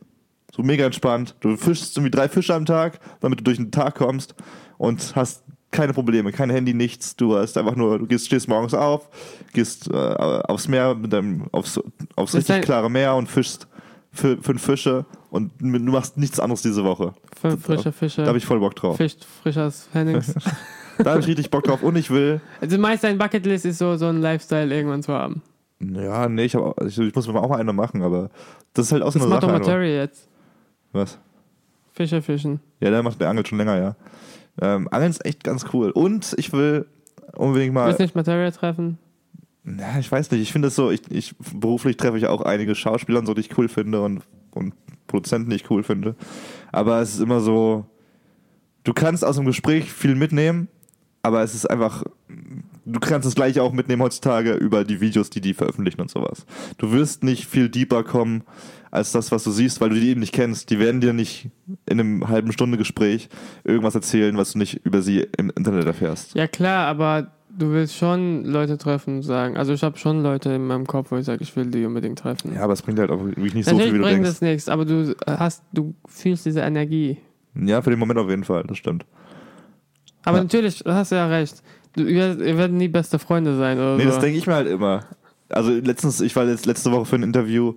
[0.52, 1.36] So mega entspannt.
[1.40, 4.34] Du fischst irgendwie drei Fische am Tag, damit du durch den Tag kommst
[4.78, 5.44] und hast
[5.76, 7.14] keine Probleme, kein Handy, nichts.
[7.16, 9.08] Du hast einfach nur, du gehst, stehst morgens auf,
[9.52, 11.80] gehst äh, aufs Meer mit deinem, aufs,
[12.16, 13.66] aufs richtig klare Meer und fischst
[14.14, 17.12] fü- fünf Fische und du machst nichts anderes diese Woche.
[17.40, 18.22] Fünf frische Fische.
[18.22, 18.96] Da habe ich voll Bock drauf.
[18.96, 20.34] Fisch frisch aus Hennings.
[20.98, 22.40] Da habe ich richtig Bock drauf und ich will.
[22.58, 25.42] also meist dein Bucketlist ist so, so ein Lifestyle irgendwann zu haben.
[25.78, 28.30] Ja, nee, ich, hab, ich, ich muss mir auch mal eine machen, aber
[28.72, 29.50] das ist halt auch so Das eine macht Sache.
[29.52, 29.68] doch einfach.
[29.72, 30.26] Materi jetzt.
[30.92, 31.18] Was?
[31.92, 32.60] Fische fischen.
[32.80, 33.96] Ja, der macht der angelt schon länger, ja.
[34.60, 35.90] Ähm, Angeln ist echt ganz cool.
[35.90, 36.86] Und ich will
[37.34, 37.86] unbedingt mal.
[37.86, 38.98] Willst du nicht Materia treffen?
[39.64, 42.74] Ja, ich weiß nicht, ich finde es so, ich, ich beruflich treffe ich auch einige
[42.76, 44.74] Schauspieler und so, die ich cool finde und, und
[45.08, 46.14] Produzenten, die ich cool finde.
[46.70, 47.84] Aber es ist immer so,
[48.84, 50.68] du kannst aus dem Gespräch viel mitnehmen,
[51.22, 52.04] aber es ist einfach,
[52.86, 56.46] du kannst das gleiche auch mitnehmen heutzutage über die Videos, die die veröffentlichen und sowas.
[56.78, 58.42] Du wirst nicht viel deeper kommen
[58.90, 60.70] als das, was du siehst, weil du die eben nicht kennst.
[60.70, 61.50] Die werden dir nicht
[61.86, 63.28] in einem halben Stunde Gespräch
[63.64, 66.34] irgendwas erzählen, was du nicht über sie im Internet erfährst.
[66.34, 69.56] Ja klar, aber du willst schon Leute treffen und sagen.
[69.56, 72.18] Also ich habe schon Leute in meinem Kopf, wo ich sage, ich will die unbedingt
[72.18, 72.54] treffen.
[72.54, 74.30] Ja, aber es bringt halt auch wirklich nicht so Natürlich viel, wie du bringt denkst.
[74.30, 77.18] das nichts, aber du hast, du fühlst diese Energie.
[77.54, 79.04] Ja, für den Moment auf jeden Fall, das stimmt.
[80.24, 80.42] Aber Ja.
[80.42, 81.62] natürlich, du hast ja recht.
[81.96, 84.10] Du, ihr, ihr werdet nie beste Freunde sein oder Nee, so.
[84.10, 85.04] das denke ich mir halt immer.
[85.48, 87.74] Also letztens, ich war jetzt letzte Woche für ein Interview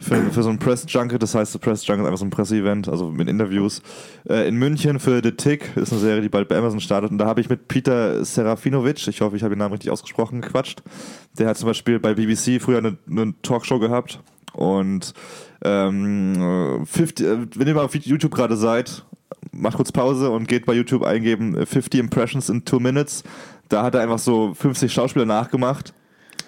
[0.00, 2.88] für, für so ein Press Junket, das heißt, Press Junket ist einfach so ein Presseevent,
[2.88, 3.82] also mit Interviews,
[4.28, 7.18] äh, in München für The Tick, ist eine Serie, die bald bei Amazon startet und
[7.18, 10.82] da habe ich mit Peter Serafinovic, ich hoffe, ich habe den Namen richtig ausgesprochen, gequatscht.
[11.38, 14.20] Der hat zum Beispiel bei BBC früher eine, eine Talkshow gehabt
[14.54, 15.12] und
[15.62, 19.04] ähm, äh, 50, äh, wenn ihr mal auf YouTube gerade seid,
[19.62, 23.24] macht kurz Pause und geht bei YouTube eingeben äh, 50 Impressions in 2 Minutes.
[23.68, 25.94] Da hat er einfach so 50 Schauspieler nachgemacht.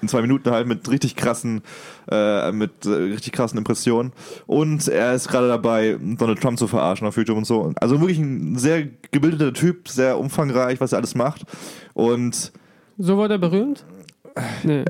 [0.03, 1.62] In zwei Minuten halt mit richtig krassen,
[2.11, 4.12] äh, mit äh, richtig krassen Impressionen.
[4.46, 7.72] Und er ist gerade dabei, Donald Trump zu verarschen auf YouTube und so.
[7.77, 11.44] Also wirklich ein sehr gebildeter Typ, sehr umfangreich, was er alles macht.
[11.94, 12.53] Und
[12.98, 13.87] So wurde er berühmt?
[14.64, 14.85] Nee.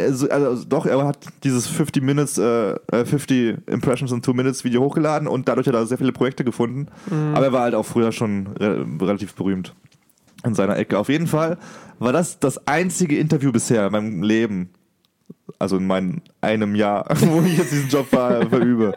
[0.00, 4.64] also, also doch, er hat dieses 50 Minutes, äh, äh, 50 Impressions in 2 Minutes
[4.64, 6.88] Video hochgeladen und dadurch hat er sehr viele Projekte gefunden.
[7.34, 9.74] Aber er war halt auch früher schon re relativ berühmt
[10.44, 10.98] in seiner Ecke.
[10.98, 11.58] Auf jeden Fall
[11.98, 14.70] war das das einzige Interview bisher in meinem Leben,
[15.58, 18.92] also in meinem einem Jahr, wo ich jetzt diesen Job ver verübe,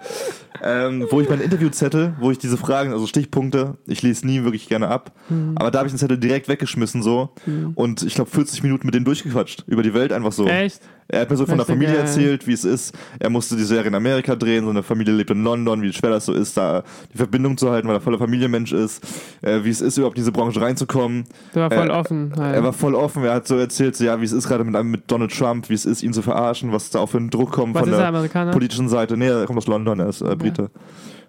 [0.64, 4.68] ähm, wo ich meinen Interviewzettel, wo ich diese Fragen, also Stichpunkte, ich lese nie wirklich
[4.70, 5.54] gerne ab, Mhm.
[5.56, 7.30] aber da habe ich den Zettel direkt weggeschmissen so
[7.76, 10.46] und ich glaube 40 Minuten mit dem durchgequatscht, über die Welt einfach so.
[10.48, 10.82] Echt?
[11.08, 12.04] Er hat mir so von der Familie geil.
[12.06, 12.96] erzählt, wie es ist.
[13.20, 16.26] Er musste die Serie in Amerika drehen, seine Familie lebt in London, wie schwer das
[16.26, 19.04] so ist, da die Verbindung zu halten, weil er voller Familienmensch ist,
[19.42, 21.26] äh, wie es ist, überhaupt in diese Branche reinzukommen.
[21.54, 22.34] Der war voll Äh, offen.
[22.38, 22.56] Halt.
[22.56, 24.82] Er war voll offen, er hat so erzählt, so, ja, wie es ist gerade mit,
[24.86, 27.52] mit Donald Trump, wie es ist, ihn zu verarschen, was da auch für ein Druck
[27.52, 28.52] kommt Was von der er, Amerikaner?
[28.52, 29.16] politischen Seite.
[29.18, 30.70] Nee, er kommt aus London, er ist äh, Brite.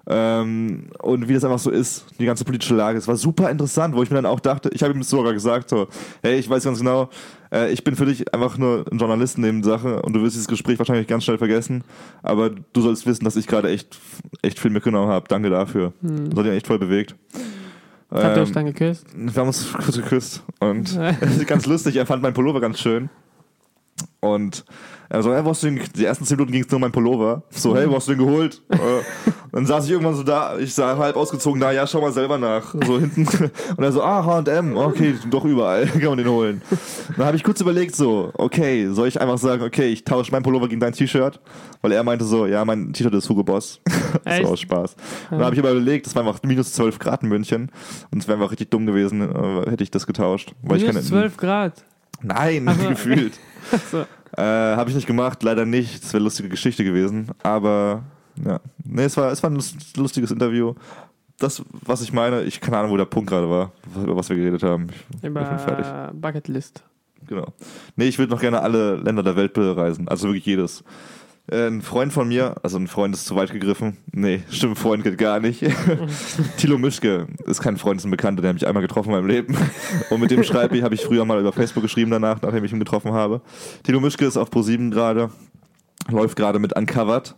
[0.04, 2.98] Ähm, und wie das einfach so ist, die ganze politische Lage.
[2.98, 5.68] Es war super interessant, wo ich mir dann auch dachte, ich habe ihm sogar gesagt,
[5.68, 5.86] so,
[6.24, 7.08] hey, ich weiß ganz genau,
[7.52, 10.48] äh, ich bin für dich einfach nur ein Journalist neben Sache und du wirst dieses
[10.48, 11.84] Gespräch wahrscheinlich ganz schnell vergessen,
[12.24, 13.96] aber du sollst wissen, dass ich gerade echt,
[14.42, 15.26] echt viel mitgenommen habe.
[15.28, 15.92] Danke dafür.
[16.00, 17.14] Das hat ihn echt voll bewegt.
[18.10, 19.06] Habt ihr euch Ähm, dann geküsst?
[19.14, 20.98] wir haben uns kurz geküsst und
[21.46, 23.08] ganz lustig, er fand meinen Pullover ganz schön.
[24.20, 24.64] Und
[25.12, 26.80] er so, hey, wo hast du den, die ersten 10 Minuten ging es nur um
[26.80, 27.42] meinen Pullover.
[27.50, 28.62] So, hey, wo hast du den geholt?
[28.70, 28.78] äh,
[29.52, 32.38] dann saß ich irgendwann so da, ich sah halb ausgezogen da, ja, schau mal selber
[32.38, 32.74] nach.
[32.86, 33.26] So hinten.
[33.76, 36.62] Und er so, ah, H&M, okay, doch überall, kann man den holen.
[37.14, 40.44] Dann habe ich kurz überlegt so, okay, soll ich einfach sagen, okay, ich tausche meinen
[40.44, 41.38] Pullover gegen dein T-Shirt?
[41.82, 43.82] Weil er meinte so, ja, mein T-Shirt ist Hugo Boss.
[44.24, 44.96] war aus Spaß.
[45.30, 47.70] Und dann habe ich aber überlegt, das war einfach minus 12 Grad in München.
[48.10, 50.54] Und es wäre einfach richtig dumm gewesen, äh, hätte ich das getauscht.
[50.62, 51.84] Weil ich Minus keine, 12 Grad.
[52.22, 52.88] Nein, Ach so.
[52.88, 53.38] gefühlt.
[53.90, 54.00] So.
[54.36, 54.42] Äh,
[54.76, 56.02] habe ich nicht gemacht, leider nicht.
[56.02, 57.28] Das wäre eine lustige Geschichte gewesen.
[57.42, 58.02] Aber
[58.44, 58.60] ja.
[58.84, 60.74] Nee, es war, es war ein lust- lustiges Interview.
[61.38, 64.36] Das, was ich meine, ich keine Ahnung, wo der Punkt gerade war, über was wir
[64.36, 64.86] geredet haben.
[65.16, 65.86] Ich bin fertig.
[65.86, 66.82] Über Bucketlist.
[67.26, 67.52] Genau.
[67.96, 70.08] Nee, ich würde noch gerne alle Länder der Welt bereisen.
[70.08, 70.82] Also wirklich jedes.
[71.50, 73.96] Äh, Ein Freund von mir, also ein Freund ist zu weit gegriffen.
[74.12, 75.64] Nee, stimmt, Freund geht gar nicht.
[76.56, 79.26] Thilo Mischke ist kein Freund, ist ein Bekannter, der hat mich einmal getroffen in meinem
[79.26, 79.56] Leben.
[80.10, 82.72] Und mit dem schreibe ich, habe ich früher mal über Facebook geschrieben danach, nachdem ich
[82.72, 83.40] ihn getroffen habe.
[83.82, 85.30] Thilo Mischke ist auf Pro7 gerade,
[86.10, 87.34] läuft gerade mit Uncovered.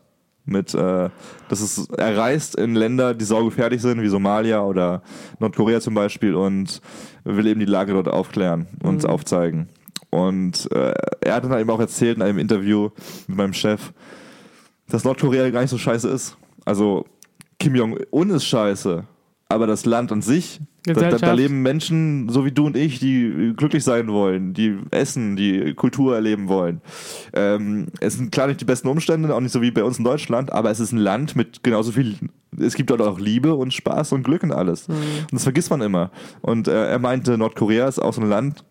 [0.47, 1.09] Mit, äh,
[1.49, 5.03] das ist, er reist in Länder, die saugefährlich sind, wie Somalia oder
[5.39, 6.83] Nordkorea zum Beispiel, und
[7.25, 9.09] will eben die Lage dort aufklären und Mhm.
[9.09, 9.69] aufzeigen.
[10.15, 12.91] Und äh, er hat dann eben auch erzählt in einem Interview
[13.27, 13.93] mit meinem Chef,
[14.89, 16.37] dass Nordkorea gar nicht so scheiße ist.
[16.65, 17.05] Also
[17.59, 19.03] Kim Jong-un ist scheiße,
[19.49, 23.01] aber das Land an sich, da, da, da leben Menschen, so wie du und ich,
[23.01, 26.81] die glücklich sein wollen, die essen, die Kultur erleben wollen.
[27.33, 30.05] Ähm, es sind klar nicht die besten Umstände, auch nicht so wie bei uns in
[30.05, 32.15] Deutschland, aber es ist ein Land mit genauso viel,
[32.57, 34.87] es gibt dort auch Liebe und Spaß und Glück und alles.
[34.87, 34.95] Mhm.
[34.95, 36.13] Und das vergisst man immer.
[36.41, 38.65] Und äh, er meinte, Nordkorea ist auch so ein Land,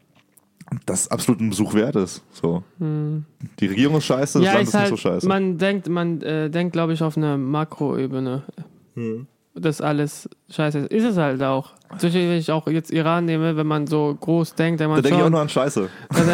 [0.86, 2.24] das absolut ein Besuch wert ist.
[2.32, 2.64] So.
[2.80, 5.28] Die Regierung ist scheiße, das ja, Land ist ist halt, nicht so scheiße.
[5.28, 8.44] man denkt, man äh, denkt, glaube ich, auf einer Makroebene.
[8.96, 9.26] Hm.
[9.56, 10.92] dass alles scheiße ist.
[10.92, 11.72] Ist es halt auch.
[11.98, 14.94] Zum Beispiel, wenn ich auch jetzt Iran nehme, wenn man so groß denkt, dann da
[14.96, 15.90] man denke ich auch nur an Scheiße.
[16.10, 16.32] Also,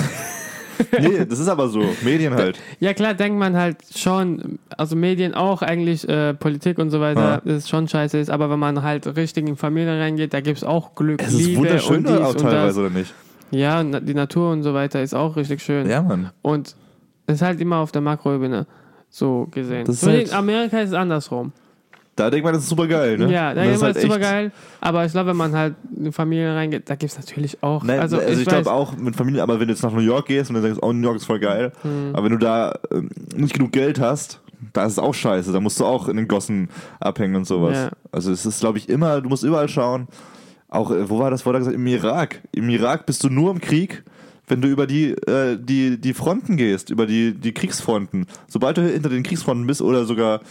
[1.00, 1.84] Nee, das ist aber so.
[2.04, 2.58] Medien halt.
[2.80, 7.22] ja klar, denkt man halt schon, also Medien auch eigentlich, äh, Politik und so weiter,
[7.22, 7.42] Ja.
[7.44, 10.58] dass es schon scheiße ist, aber wenn man halt richtig in Familien reingeht, da gibt
[10.58, 13.14] es auch Glück, Es ist Liebe wunderschön und dies auch und teilweise, oder nicht?
[13.52, 15.90] Ja, und die Natur und so weiter ist auch richtig schön.
[15.90, 16.32] Ja, Mann.
[16.42, 16.76] Und
[17.26, 18.66] es ist halt immer auf der Makroebene
[19.10, 19.86] so gesehen.
[19.86, 21.52] Das ist So, halt- in Amerika ist es andersrum.
[22.16, 23.32] Da denkt man, das ist super geil, ne?
[23.32, 24.52] Ja, da Und ist das es super echt- geil.
[24.82, 27.82] Aber ich glaube, wenn man halt in Familien reingeht, da gibt es natürlich auch.
[27.84, 30.26] Nein, also, ich, weiß- glaube auch mit Familie, aber wenn du jetzt nach New York
[30.28, 32.10] gehst und dann denkst, oh, New York ist voll geil, Hm.
[32.14, 34.42] aber wenn du da ähm, nicht genug Geld hast,
[34.74, 35.54] da ist es auch scheiße.
[35.54, 36.68] Da musst du auch in den Gossen
[37.00, 37.78] abhängen und sowas.
[37.78, 37.90] Ja.
[38.12, 40.08] Also es ist, glaube ich, immer, du musst überall schauen.
[40.70, 41.76] Auch, äh, wo war das, wurde gesagt?
[41.76, 42.42] Im Irak.
[42.52, 44.04] Im Irak bist du nur im Krieg,
[44.48, 48.26] wenn du über die, äh, die, die Fronten gehst, über die, die Kriegsfronten.
[48.48, 50.42] Sobald du hinter den Kriegsfronten bist oder sogar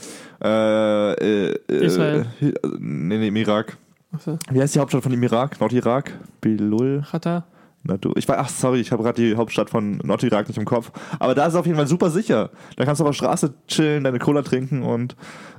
[0.43, 2.27] äh, äh, Israel.
[2.41, 3.77] äh, nee, nee, im Irak.
[4.13, 5.61] Achso, Wie heißt die Hauptstadt von dem Irak?
[5.61, 6.13] Nordirak?
[6.41, 7.05] Bilul?
[7.11, 7.45] Qatar.
[7.85, 10.65] Na du, ich weiß, ach sorry, ich habe gerade die Hauptstadt von Nordirak nicht im
[10.65, 10.91] Kopf.
[11.19, 12.51] Aber da ist es auf jeden Fall super sicher.
[12.77, 15.15] Da kannst du auf der Straße chillen, deine Cola trinken und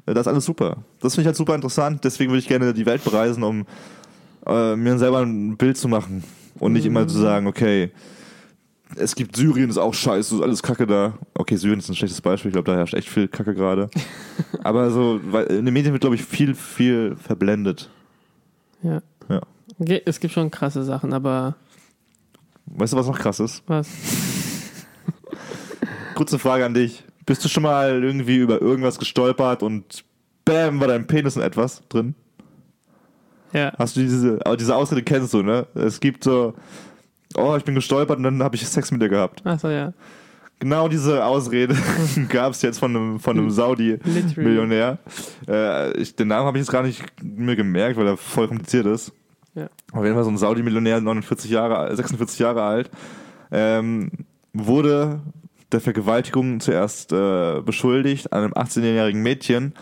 [0.05, 0.77] äh, das ist alles super.
[0.99, 2.03] Das finde ich halt super interessant.
[2.03, 3.65] Deswegen würde ich gerne die Welt bereisen, um
[4.49, 6.23] äh, mir selber ein Bild zu machen.
[6.59, 7.91] Und nicht immer zu sagen, okay,
[8.95, 11.17] es gibt Syrien, ist auch scheiße, ist alles Kacke da.
[11.33, 13.89] Okay, Syrien ist ein schlechtes Beispiel, ich glaube, da herrscht echt viel Kacke gerade.
[14.63, 17.89] Aber so, weil in den Medien wird, glaube ich, viel, viel verblendet.
[18.81, 19.01] Ja.
[19.29, 19.41] Ja.
[20.05, 21.55] Es gibt schon krasse Sachen, aber
[22.65, 23.63] Weißt du, was noch krass ist?
[23.67, 23.87] was?
[26.15, 27.03] Kurze Frage an dich.
[27.25, 30.03] Bist du schon mal irgendwie über irgendwas gestolpert und
[30.45, 32.15] bam, war dein Penis in etwas drin?
[33.53, 33.71] Ja.
[33.77, 35.65] Hast du diese, aber diese Ausrede kennst du, ne?
[35.75, 36.53] Es gibt so,
[37.35, 39.45] oh, ich bin gestolpert und dann habe ich Sex mit dir gehabt.
[39.45, 39.93] Achso, ja.
[40.59, 41.75] Genau diese Ausrede
[42.29, 44.97] gab es jetzt von einem, von einem Saudi-Millionär.
[45.47, 48.85] Äh, ich- den Namen habe ich jetzt gar nicht mir gemerkt, weil er voll kompliziert
[48.85, 49.11] ist.
[49.55, 49.69] Ja.
[49.93, 52.89] Auf jeden Fall so ein Saudi-Millionär, 49 Jahre, 46 Jahre alt,
[53.51, 54.11] ähm,
[54.53, 55.21] wurde
[55.71, 59.73] der Vergewaltigung zuerst äh, beschuldigt an einem 18-jährigen Mädchen,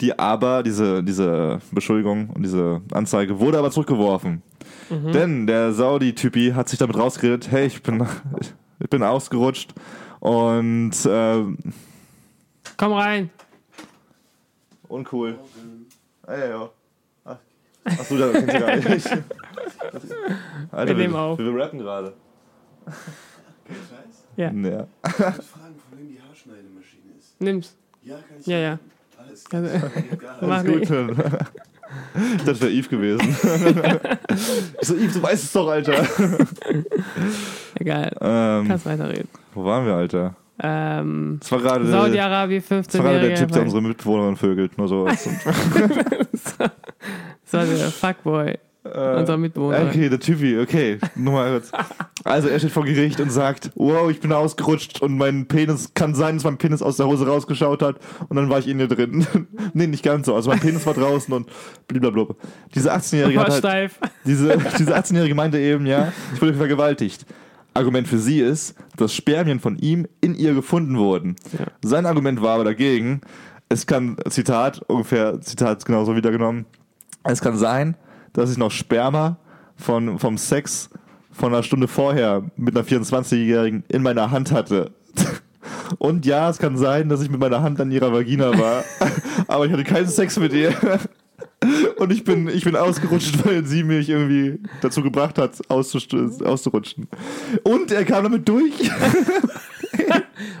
[0.00, 4.42] die aber, diese, diese Beschuldigung und diese Anzeige wurde aber zurückgeworfen.
[4.90, 8.06] Denn der Saudi-Typi hat sich damit rausgeredet, hey, ich bin,
[8.80, 9.72] ich bin ausgerutscht
[10.20, 11.42] und äh,
[12.76, 13.30] Komm rein.
[14.88, 15.38] uncool.
[16.26, 16.70] Ah, ja, ja.
[17.24, 17.36] Ach,
[17.84, 19.06] Achso, da kennt ihr gar nicht.
[20.70, 21.38] Alter, Wir nehmen auf.
[21.38, 22.12] Wir, wir rappen gerade.
[24.36, 24.50] Ja.
[24.50, 24.86] Ja.
[25.06, 27.40] Ich fragen, von wem die Haarschneidemaschine ist.
[27.40, 27.76] Nimm's.
[28.02, 28.78] Ja, kann ich Ja, ja.
[29.28, 30.88] Alles Ist nicht.
[30.88, 31.16] gut.
[32.44, 33.20] Das wäre Yves gewesen.
[34.80, 36.04] Ich so, Yves, du weißt es doch, Alter.
[37.78, 38.10] Egal.
[38.20, 39.28] Ähm, Kannst weiterreden.
[39.54, 40.34] wo waren wir, Alter?
[40.60, 43.38] Ähm, Das war gerade Saudi-Arabien, das war gerade der 15-Jähriger.
[43.40, 44.76] Typ, der unsere Mitbewohnerin vögelt.
[44.78, 45.06] Nur so.
[45.06, 45.26] Das
[46.58, 49.88] war der Fuckboy unserer Mitbewohnerin.
[49.88, 50.98] Okay, der Typi, okay.
[51.14, 51.72] Nochmal kurz.
[52.22, 56.14] Also er steht vor Gericht und sagt, wow, ich bin ausgerutscht und mein Penis, kann
[56.14, 57.96] sein, dass mein Penis aus der Hose rausgeschaut hat
[58.28, 59.26] und dann war ich in ihr drin.
[59.72, 60.34] nee, nicht ganz so.
[60.34, 61.48] Also mein Penis war draußen und
[61.88, 62.34] blablabla.
[62.74, 63.98] Diese 18-Jährige War hat halt, steif.
[64.24, 67.24] diese, diese 18-Jährige meinte eben, ja, ich wurde vergewaltigt.
[67.72, 71.36] Argument für sie ist, dass Spermien von ihm in ihr gefunden wurden.
[71.58, 71.66] Ja.
[71.82, 73.22] Sein Argument war aber dagegen,
[73.68, 76.66] es kann, Zitat, ungefähr, Zitat genauso wiedergenommen,
[77.24, 77.96] es kann sein,
[78.34, 79.38] dass ich noch Sperma
[79.76, 80.90] von, vom Sex
[81.32, 84.92] von einer Stunde vorher mit einer 24-Jährigen in meiner Hand hatte.
[85.98, 88.84] Und ja, es kann sein, dass ich mit meiner Hand an ihrer Vagina war,
[89.48, 90.74] aber ich hatte keinen Sex mit ihr.
[91.96, 97.08] Und ich bin, ich bin ausgerutscht, weil sie mich irgendwie dazu gebracht hat, auszurutschen.
[97.62, 98.90] Und er kam damit durch.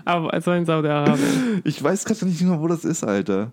[0.04, 1.60] Aber war in Saudi-Arabien.
[1.64, 3.52] Ich weiß gerade nicht genau, wo das ist, Alter.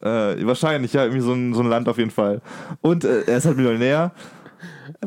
[0.00, 2.40] Äh, wahrscheinlich, ja, irgendwie so ein, so ein Land auf jeden Fall.
[2.80, 4.12] Und äh, er ist halt Millionär.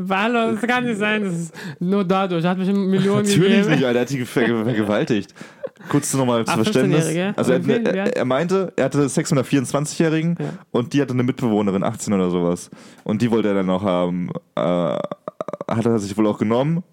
[0.10, 1.24] Hallo, das kann nicht sein.
[1.24, 2.44] Das ist nur dadurch.
[2.44, 3.70] Er hat mich Millionen Natürlich gegeben.
[3.72, 5.34] nicht, Alter, er hat die ver vergewaltigt.
[5.90, 7.06] Kurz nochmal zum Verständnis.
[7.08, 7.34] 15-Jährige?
[7.38, 10.46] Also er, er, er meinte, er hatte Sex mit einer 24-Jährigen Ja.
[10.72, 12.70] und die hatte eine Mitbewohnerin, 18 oder sowas.
[13.04, 14.30] Und die wollte er dann noch haben.
[14.56, 16.84] Äh, hat er sich wohl auch genommen,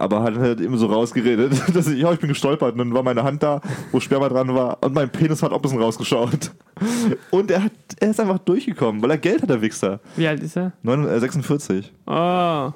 [0.00, 3.02] aber hat halt eben so rausgeredet, dass ich, ja, ich bin gestolpert und dann war
[3.02, 3.60] meine Hand da,
[3.92, 6.52] wo Sperma dran war und mein Penis hat auch ein bisschen rausgeschaut.
[7.30, 10.00] Und er, hat, er ist einfach durchgekommen, weil er Geld hat, der Wichser.
[10.16, 10.72] Wie alt ist er?
[10.82, 11.92] 9, äh, 46.
[12.06, 12.12] Oh.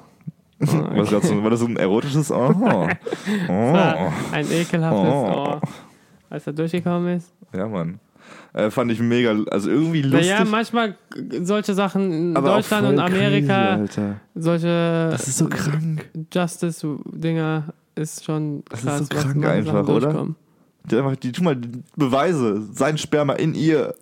[0.59, 2.29] Was grad so, war das so ein erotisches?
[2.29, 2.53] Oh.
[2.53, 2.87] Oh.
[4.31, 5.11] ein ekelhaftes.
[5.11, 5.57] Oh.
[5.59, 5.67] Oh.
[6.29, 7.33] Als er durchgekommen ist.
[7.51, 7.99] Ja, Mann.
[8.55, 10.31] Äh, fand ich mega, also irgendwie lustig.
[10.31, 10.95] Naja, manchmal
[11.41, 14.21] solche Sachen in aber Deutschland und Amerika, Crazy, Alter.
[14.33, 16.09] solche Das ist so krank.
[16.33, 20.27] Justice-Dinger ist schon Das ist krass, so was krank einfach, oder?
[20.85, 22.61] Die, einfach, die tun mal die Beweise.
[22.71, 23.93] Sein Sperma in ihr.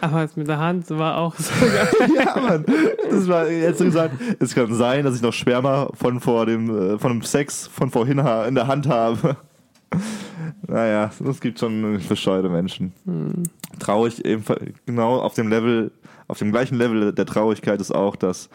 [0.00, 2.10] Aber das mit der Hand war auch so geil.
[2.14, 2.64] ja, Mann.
[3.10, 4.14] Das war jetzt so gesagt.
[4.38, 7.90] Es kann sein, dass ich noch Sperma von vor dem, äh, von dem Sex von
[7.90, 9.36] vorhin in der Hand habe.
[10.66, 12.92] Naja, es gibt schon bescheuerte Menschen.
[13.78, 15.90] Traurig ebenfalls, genau auf dem Level,
[16.28, 18.48] auf dem gleichen Level der Traurigkeit ist auch, dass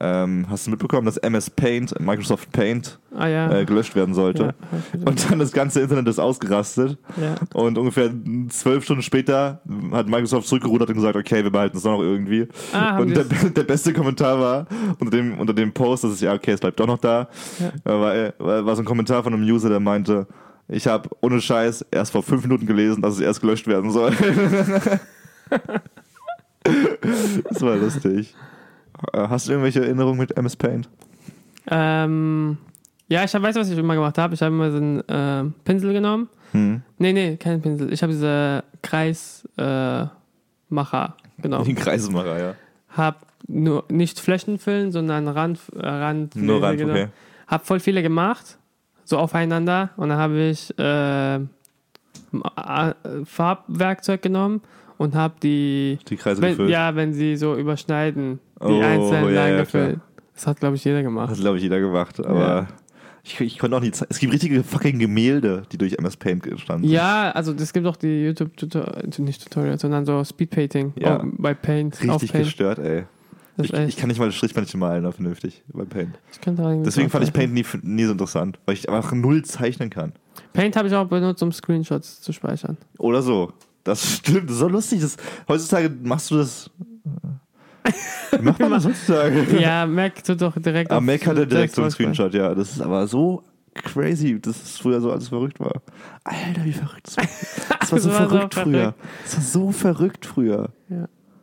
[0.00, 3.50] ähm, hast du mitbekommen, dass MS Paint, Microsoft Paint, Ah ja.
[3.52, 4.54] äh, gelöscht werden sollte.
[4.92, 6.96] ja, Und dann das ganze Internet ist ausgerastet.
[7.20, 7.34] ja.
[7.52, 8.08] Und ungefähr
[8.48, 12.46] zwölf Stunden später hat Microsoft zurückgerudert und gesagt, okay, wir behalten es doch noch irgendwie.
[12.72, 14.66] Ah, und der, der beste Kommentar war
[15.00, 17.26] unter dem, unter dem Post, dass es ja, okay, es bleibt doch noch da,
[17.84, 20.28] äh, war, war, war so ein Kommentar von einem User, der meinte,
[20.68, 24.10] ich habe ohne Scheiß erst vor fünf Minuten gelesen, dass es erst gelöscht werden soll.
[27.50, 28.34] das war lustig.
[29.12, 30.88] Äh, Hast du irgendwelche Erinnerungen mit MS Paint?
[31.70, 32.58] Ähm,
[33.08, 34.34] ja, ich hab, weiß, was ich immer gemacht habe.
[34.34, 36.28] Ich habe immer so einen äh, Pinsel genommen.
[36.52, 36.82] Hm.
[36.98, 37.92] Nee, nee, kein Pinsel.
[37.92, 40.12] Ich habe diese Kreismacher
[40.68, 41.64] äh, genommen.
[41.64, 42.54] Den Kreisemacher, ja.
[42.90, 46.92] Hab nur nicht Flächen füllen, sondern Rand, äh, Rand, Nur Rand, genau.
[46.92, 47.08] okay.
[47.46, 48.58] Hab voll viele gemacht,
[49.08, 49.90] so aufeinander.
[49.96, 51.40] Und dann habe ich äh,
[53.24, 54.60] Farbwerkzeug genommen
[54.96, 56.70] und habe die, Die Kreise wenn, gefüllt.
[56.70, 60.00] ja, wenn sie so überschneiden, die Oh, einzelnen ja, ja, gefüllt.
[60.34, 61.30] Das hat, glaube ich, jeder Das gemacht.
[61.30, 62.24] hat, glaube ich, jeder gemacht.
[62.24, 62.66] Aber Ja.
[63.24, 64.00] ich, ich konnte auch nicht.
[64.08, 66.92] Es gibt richtige fucking Gemälde, die durch MS Paint entstanden sind.
[66.94, 71.18] Ja, also es gibt auch die YouTube-Tutorials, nicht Tutorials, sondern so Speedpainting Ja.
[71.18, 72.00] auch bei Paint.
[72.02, 72.44] Richtig Paint.
[72.44, 73.04] gestört, ey.
[73.60, 76.18] Ich, ich kann nicht mal das Strichmännchen malen, da vernünftig bei Paint.
[76.84, 77.32] Deswegen fand ich.
[77.32, 80.12] Paint nie, nie so interessant, weil ich einfach null zeichnen kann.
[80.52, 82.76] Paint habe ich auch benutzt, um Screenshots zu speichern.
[82.98, 83.52] Oder so.
[83.84, 85.00] Das stimmt, das ist so lustig.
[85.00, 85.16] Das,
[85.48, 86.70] heutzutage machst du das.
[88.32, 89.44] Wie macht man das heutzutage?
[89.60, 90.90] ja, Mac tut doch direkt.
[90.90, 91.90] Auf- Mac hat er direkt so einen.
[91.90, 92.54] Screenshot, ja.
[92.54, 93.42] Das ist aber so
[93.74, 95.80] crazy, dass es früher so alles verrückt war.
[96.24, 97.24] Alter, wie verrückt das war.
[97.80, 98.64] Das war so Das war so verrückt früher.
[98.80, 98.98] verrückt.
[99.24, 100.68] Das war so verrückt früher.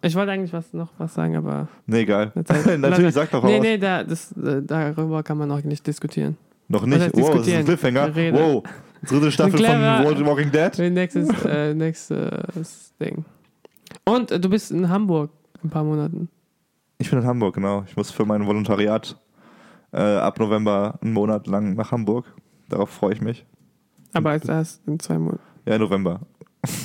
[0.06, 1.68] Ich wollte eigentlich was, noch was sagen, aber.
[1.88, 2.32] Nee, egal.
[2.78, 3.62] Natürlich, sag doch Nee, was.
[3.64, 6.38] nee, da, das, äh, darüber kann man noch nicht diskutieren.
[6.68, 7.00] Noch nicht.
[7.16, 7.66] Wow, das ist ein?
[7.66, 8.16] Cliffhanger.
[8.16, 8.38] Rede.
[8.38, 8.64] Wow.
[9.08, 10.92] Dritte Staffel von Walk- Walking Dead.
[10.94, 13.26] Nächstes, äh, nächstes Ding.
[14.04, 16.30] Und äh, du bist in Hamburg in ein paar Monaten.
[16.98, 17.84] Ich bin in Hamburg, genau.
[17.88, 19.16] Ich muss für mein Volontariat
[19.92, 22.26] äh, ab November einen Monat lang nach Hamburg.
[22.70, 23.46] Darauf freue ich mich.
[24.14, 25.42] Aber als erst in zwei Monaten.
[25.66, 26.22] Ja, November.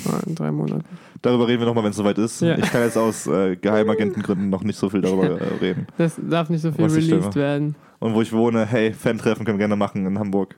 [0.05, 0.83] Ah, in drei Monaten.
[1.21, 2.41] Darüber reden wir nochmal, wenn es soweit ist.
[2.41, 2.57] Ja.
[2.57, 5.87] Ich kann jetzt aus äh, Geheimagentengründen noch nicht so viel darüber äh, reden.
[5.97, 7.75] Das darf nicht so viel released werden.
[7.99, 10.55] Und wo ich wohne, hey, Fan-Treffen können wir gerne machen in Hamburg.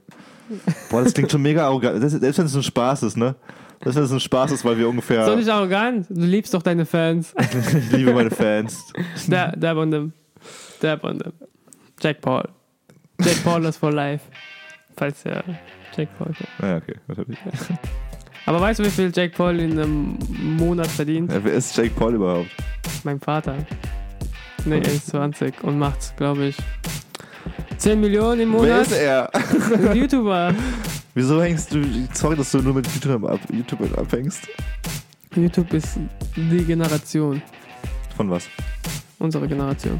[0.89, 2.01] Boah, das klingt schon mega arrogant.
[2.01, 3.35] Das- Selbst wenn es ein Spaß ist, ne?
[3.81, 5.25] Selbst wenn es ein Spaß ist, weil wir ungefähr.
[5.25, 6.05] So nicht arrogant.
[6.09, 7.33] Du liebst doch deine Fans.
[7.77, 8.81] ich liebe meine Fans.
[9.27, 10.13] Da- Dab on them.
[10.81, 11.33] Dab on them.
[11.99, 12.47] Jack Paul.
[13.19, 14.23] Jack Paul is for life.
[14.95, 15.43] Falls ja
[15.97, 16.49] Jack Paul kennt.
[16.61, 17.39] Ja, okay, natürlich.
[18.45, 20.17] Aber weißt du, wie viel Jack Paul in einem
[20.57, 21.31] Monat verdient?
[21.31, 22.49] Ja, wer ist Jake Paul überhaupt?
[23.03, 23.55] Mein Vater.
[24.65, 26.57] Ne, er ist 20 und macht, glaube ich,
[27.77, 28.81] 10 Millionen im Wer Monat.
[28.87, 29.29] ist er?
[29.33, 30.53] Ein YouTuber.
[31.15, 31.83] Wieso hängst du.
[32.13, 34.47] Sorry, dass du nur mit YouTube, ab, YouTube abhängst.
[35.35, 35.97] YouTube ist
[36.35, 37.41] die Generation.
[38.17, 38.47] Von was?
[39.19, 39.99] Unsere Generation.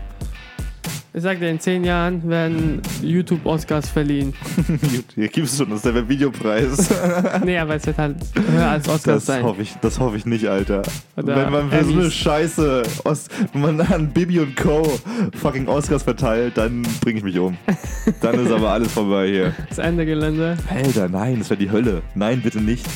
[1.15, 4.33] Ich sag dir, in 10 Jahren werden YouTube-Oscars verliehen.
[5.15, 6.89] Hier gibt's schon, das ist der Videopreis.
[7.45, 8.15] nee, aber es wird halt
[8.49, 9.43] höher als Oscars Das sein.
[9.43, 10.81] hoffe ich, das hoffe ich nicht, Alter.
[11.15, 12.09] Oder wenn man für so eine.
[12.09, 14.99] Scheiße, Os wenn man an Bibi und Co.
[15.35, 17.57] fucking Oscars verteilt, dann bringe ich mich um.
[18.21, 19.53] Dann ist aber alles vorbei hier.
[19.69, 20.57] Das Ende Gelände.
[20.67, 22.01] Alter, nein, das wäre die Hölle.
[22.15, 22.87] Nein, bitte nicht.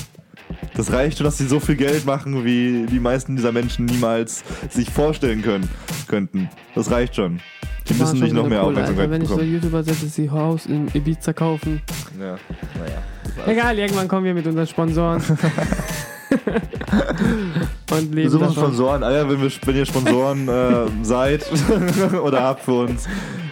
[0.75, 4.43] Das reicht schon, dass sie so viel Geld machen, wie die meisten dieser Menschen niemals
[4.69, 5.69] sich vorstellen können
[6.07, 6.49] könnten.
[6.73, 7.41] Das reicht schon.
[7.89, 9.11] Die müssen nicht noch mehr Kohle, Aufmerksamkeit Alter.
[9.11, 9.53] Wenn ich so bekommen.
[9.53, 11.81] YouTuber setze, sie Haus in Ibiza kaufen.
[12.19, 12.37] Ja,
[12.77, 13.01] naja.
[13.45, 15.21] Egal, irgendwann kommen wir mit unseren Sponsoren.
[17.89, 18.63] Und Wir leben suchen davon.
[18.63, 19.03] Sponsoren.
[19.03, 21.45] Ah ja, wenn, wir, wenn ihr Sponsoren äh, seid
[22.23, 23.05] oder habt für uns.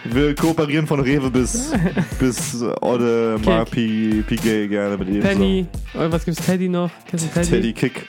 [0.04, 1.72] Wir kooperieren von Rewe bis,
[2.20, 3.46] bis Ode, Kick.
[3.46, 5.20] Marpi, Piguet gerne mit ihnen.
[5.22, 5.66] Penny.
[5.94, 6.90] Oder was gibt's Teddy noch?
[7.08, 7.34] Kennst du So.
[7.40, 7.50] Teddy?
[7.50, 8.06] Teddy Kick.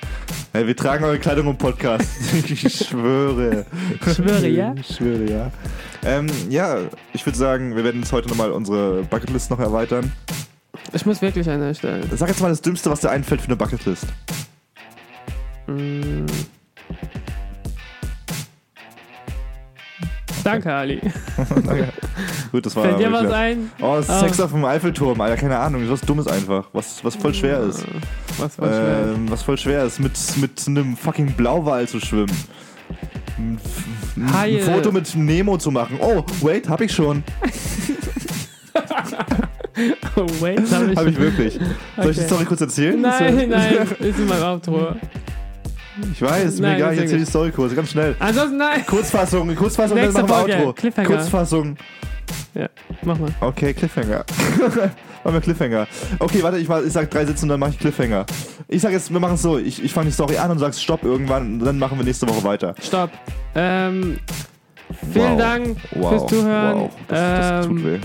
[0.53, 2.05] Hey, wir tragen eure Kleidung im Podcast.
[2.47, 3.65] ich schwöre.
[4.05, 4.75] Ich schwöre, ja?
[4.79, 5.51] Ich schwöre, ja.
[6.07, 6.77] Ähm, ja,
[7.13, 10.11] ich würde sagen, wir werden jetzt heute nochmal unsere Bucketlist noch erweitern.
[10.93, 12.09] Ich muss wirklich eine erstellen.
[12.15, 14.05] Sag jetzt mal das Dümmste, was dir einfällt für eine Bucketlist.
[15.67, 16.25] Mm.
[20.45, 21.01] Danke, Ali.
[22.53, 22.83] Gut, das war.
[22.85, 23.69] Fällt dir was ein?
[23.81, 24.01] Oh, Ah.
[24.01, 26.69] Sex auf dem Eiffelturm, Alter, keine Ahnung, was Dummes einfach.
[26.71, 27.85] Was, was voll schwer ist.
[28.37, 29.13] Was war schwer?
[29.13, 32.31] Ähm, was voll schwer ist, mit, mit einem fucking Blauwal zu schwimmen.
[34.17, 35.97] Ein, ein, Foto mit Nemo zu machen.
[36.01, 37.23] Oh, wait, hab ich schon.
[40.15, 40.97] Oh, wait, hab ich.
[40.97, 41.59] Hab ich wirklich.
[41.95, 42.23] Soll ich die.
[42.23, 42.99] Story kurz erzählen?
[42.99, 44.95] Nein, nein, ist in meinem Outro.
[46.11, 48.15] Ich weiß, mir egal, ich ist erzähl ja die Story kurz, ganz schnell.
[48.19, 48.85] Ansonsten nein.
[48.85, 50.73] Kurzfassung, Kurzfassung, dann Nächste machen wir Outro.
[50.73, 51.07] Cliffhanger.
[52.27, 52.69] Kurzfassung.
[53.03, 53.29] Mach mal.
[53.41, 54.25] Okay, Cliffhanger.
[55.23, 55.87] machen wir Cliffhanger.
[56.19, 58.25] Okay, warte, ich, ich sag drei Sätze und dann mache ich Cliffhanger.
[58.67, 60.81] Ich sag jetzt, wir machen es so, ich, ich fange die Story an und sagst
[60.83, 62.75] Stopp irgendwann und dann machen wir nächste Woche weiter.
[62.81, 63.11] Stopp.
[63.55, 64.19] Ähm,
[65.13, 65.37] vielen Wow.
[65.39, 66.09] Dank Wow.
[66.09, 66.79] fürs Zuhören.
[66.81, 67.99] Wow, das, das tut Ähm, weh.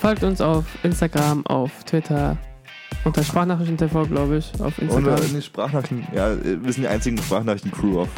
[0.00, 2.36] Folgt uns auf Instagram, auf Twitter.
[3.04, 5.14] Unter Sprachnachrichten TV, glaube ich, auf Und Instagram.
[5.22, 8.08] äh, die Sprachnachrichten, ja, wir sind die einzigen Sprachnachrichten-Crew auf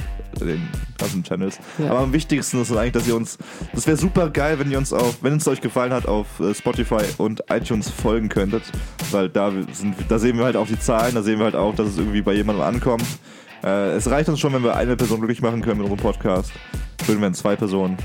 [0.40, 1.58] den ganzen Channels.
[1.78, 1.90] Ja.
[1.90, 3.36] Aber am wichtigsten ist eigentlich, dass ihr uns,
[3.74, 6.54] das wäre super geil, wenn ihr uns auf, wenn es euch gefallen hat, auf äh,
[6.54, 8.62] Spotify und iTunes folgen könntet.
[9.10, 11.74] Weil da, sind, da sehen wir halt auch die Zahlen, da sehen wir halt auch,
[11.74, 13.04] dass es irgendwie bei jemandem ankommt.
[13.62, 16.50] Äh, es reicht uns schon, wenn wir eine Person glücklich machen können mit unserem Podcast.
[17.04, 17.96] Schön, wenn zwei Personen.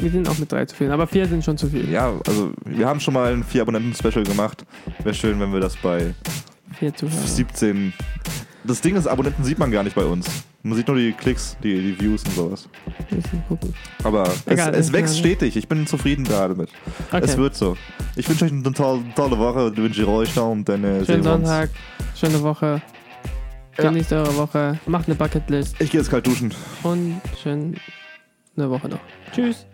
[0.00, 1.88] Wir sind auch mit drei zu viel, aber vier sind schon zu viel.
[1.90, 4.64] Ja, also wir haben schon mal ein Vier-Abonnenten-Special gemacht.
[5.02, 6.14] Wäre schön, wenn wir das bei
[6.78, 7.22] Vier Zuhörer.
[7.22, 7.92] 17.
[8.64, 10.26] Das Ding ist, Abonnenten sieht man gar nicht bei uns.
[10.62, 12.68] Man sieht nur die Klicks, die, die Views und sowas.
[14.02, 15.56] Aber Egal, es, es wächst stetig.
[15.56, 16.70] Ich bin zufrieden gerade mit.
[17.12, 17.20] Okay.
[17.22, 17.76] Es wird so.
[18.16, 19.76] Ich wünsche euch eine tolle, tolle Woche.
[19.76, 21.22] Wünsche ich euch noch und dann äh, Schönen.
[21.22, 21.70] Sonntag,
[22.16, 22.80] schöne Woche.
[23.76, 23.90] Ja.
[23.90, 26.54] Genießt eure Woche, macht eine Bucketlist Ich gehe jetzt kalt duschen.
[26.84, 27.20] und
[28.54, 29.00] schöne Woche noch.
[29.32, 29.66] Tschüss.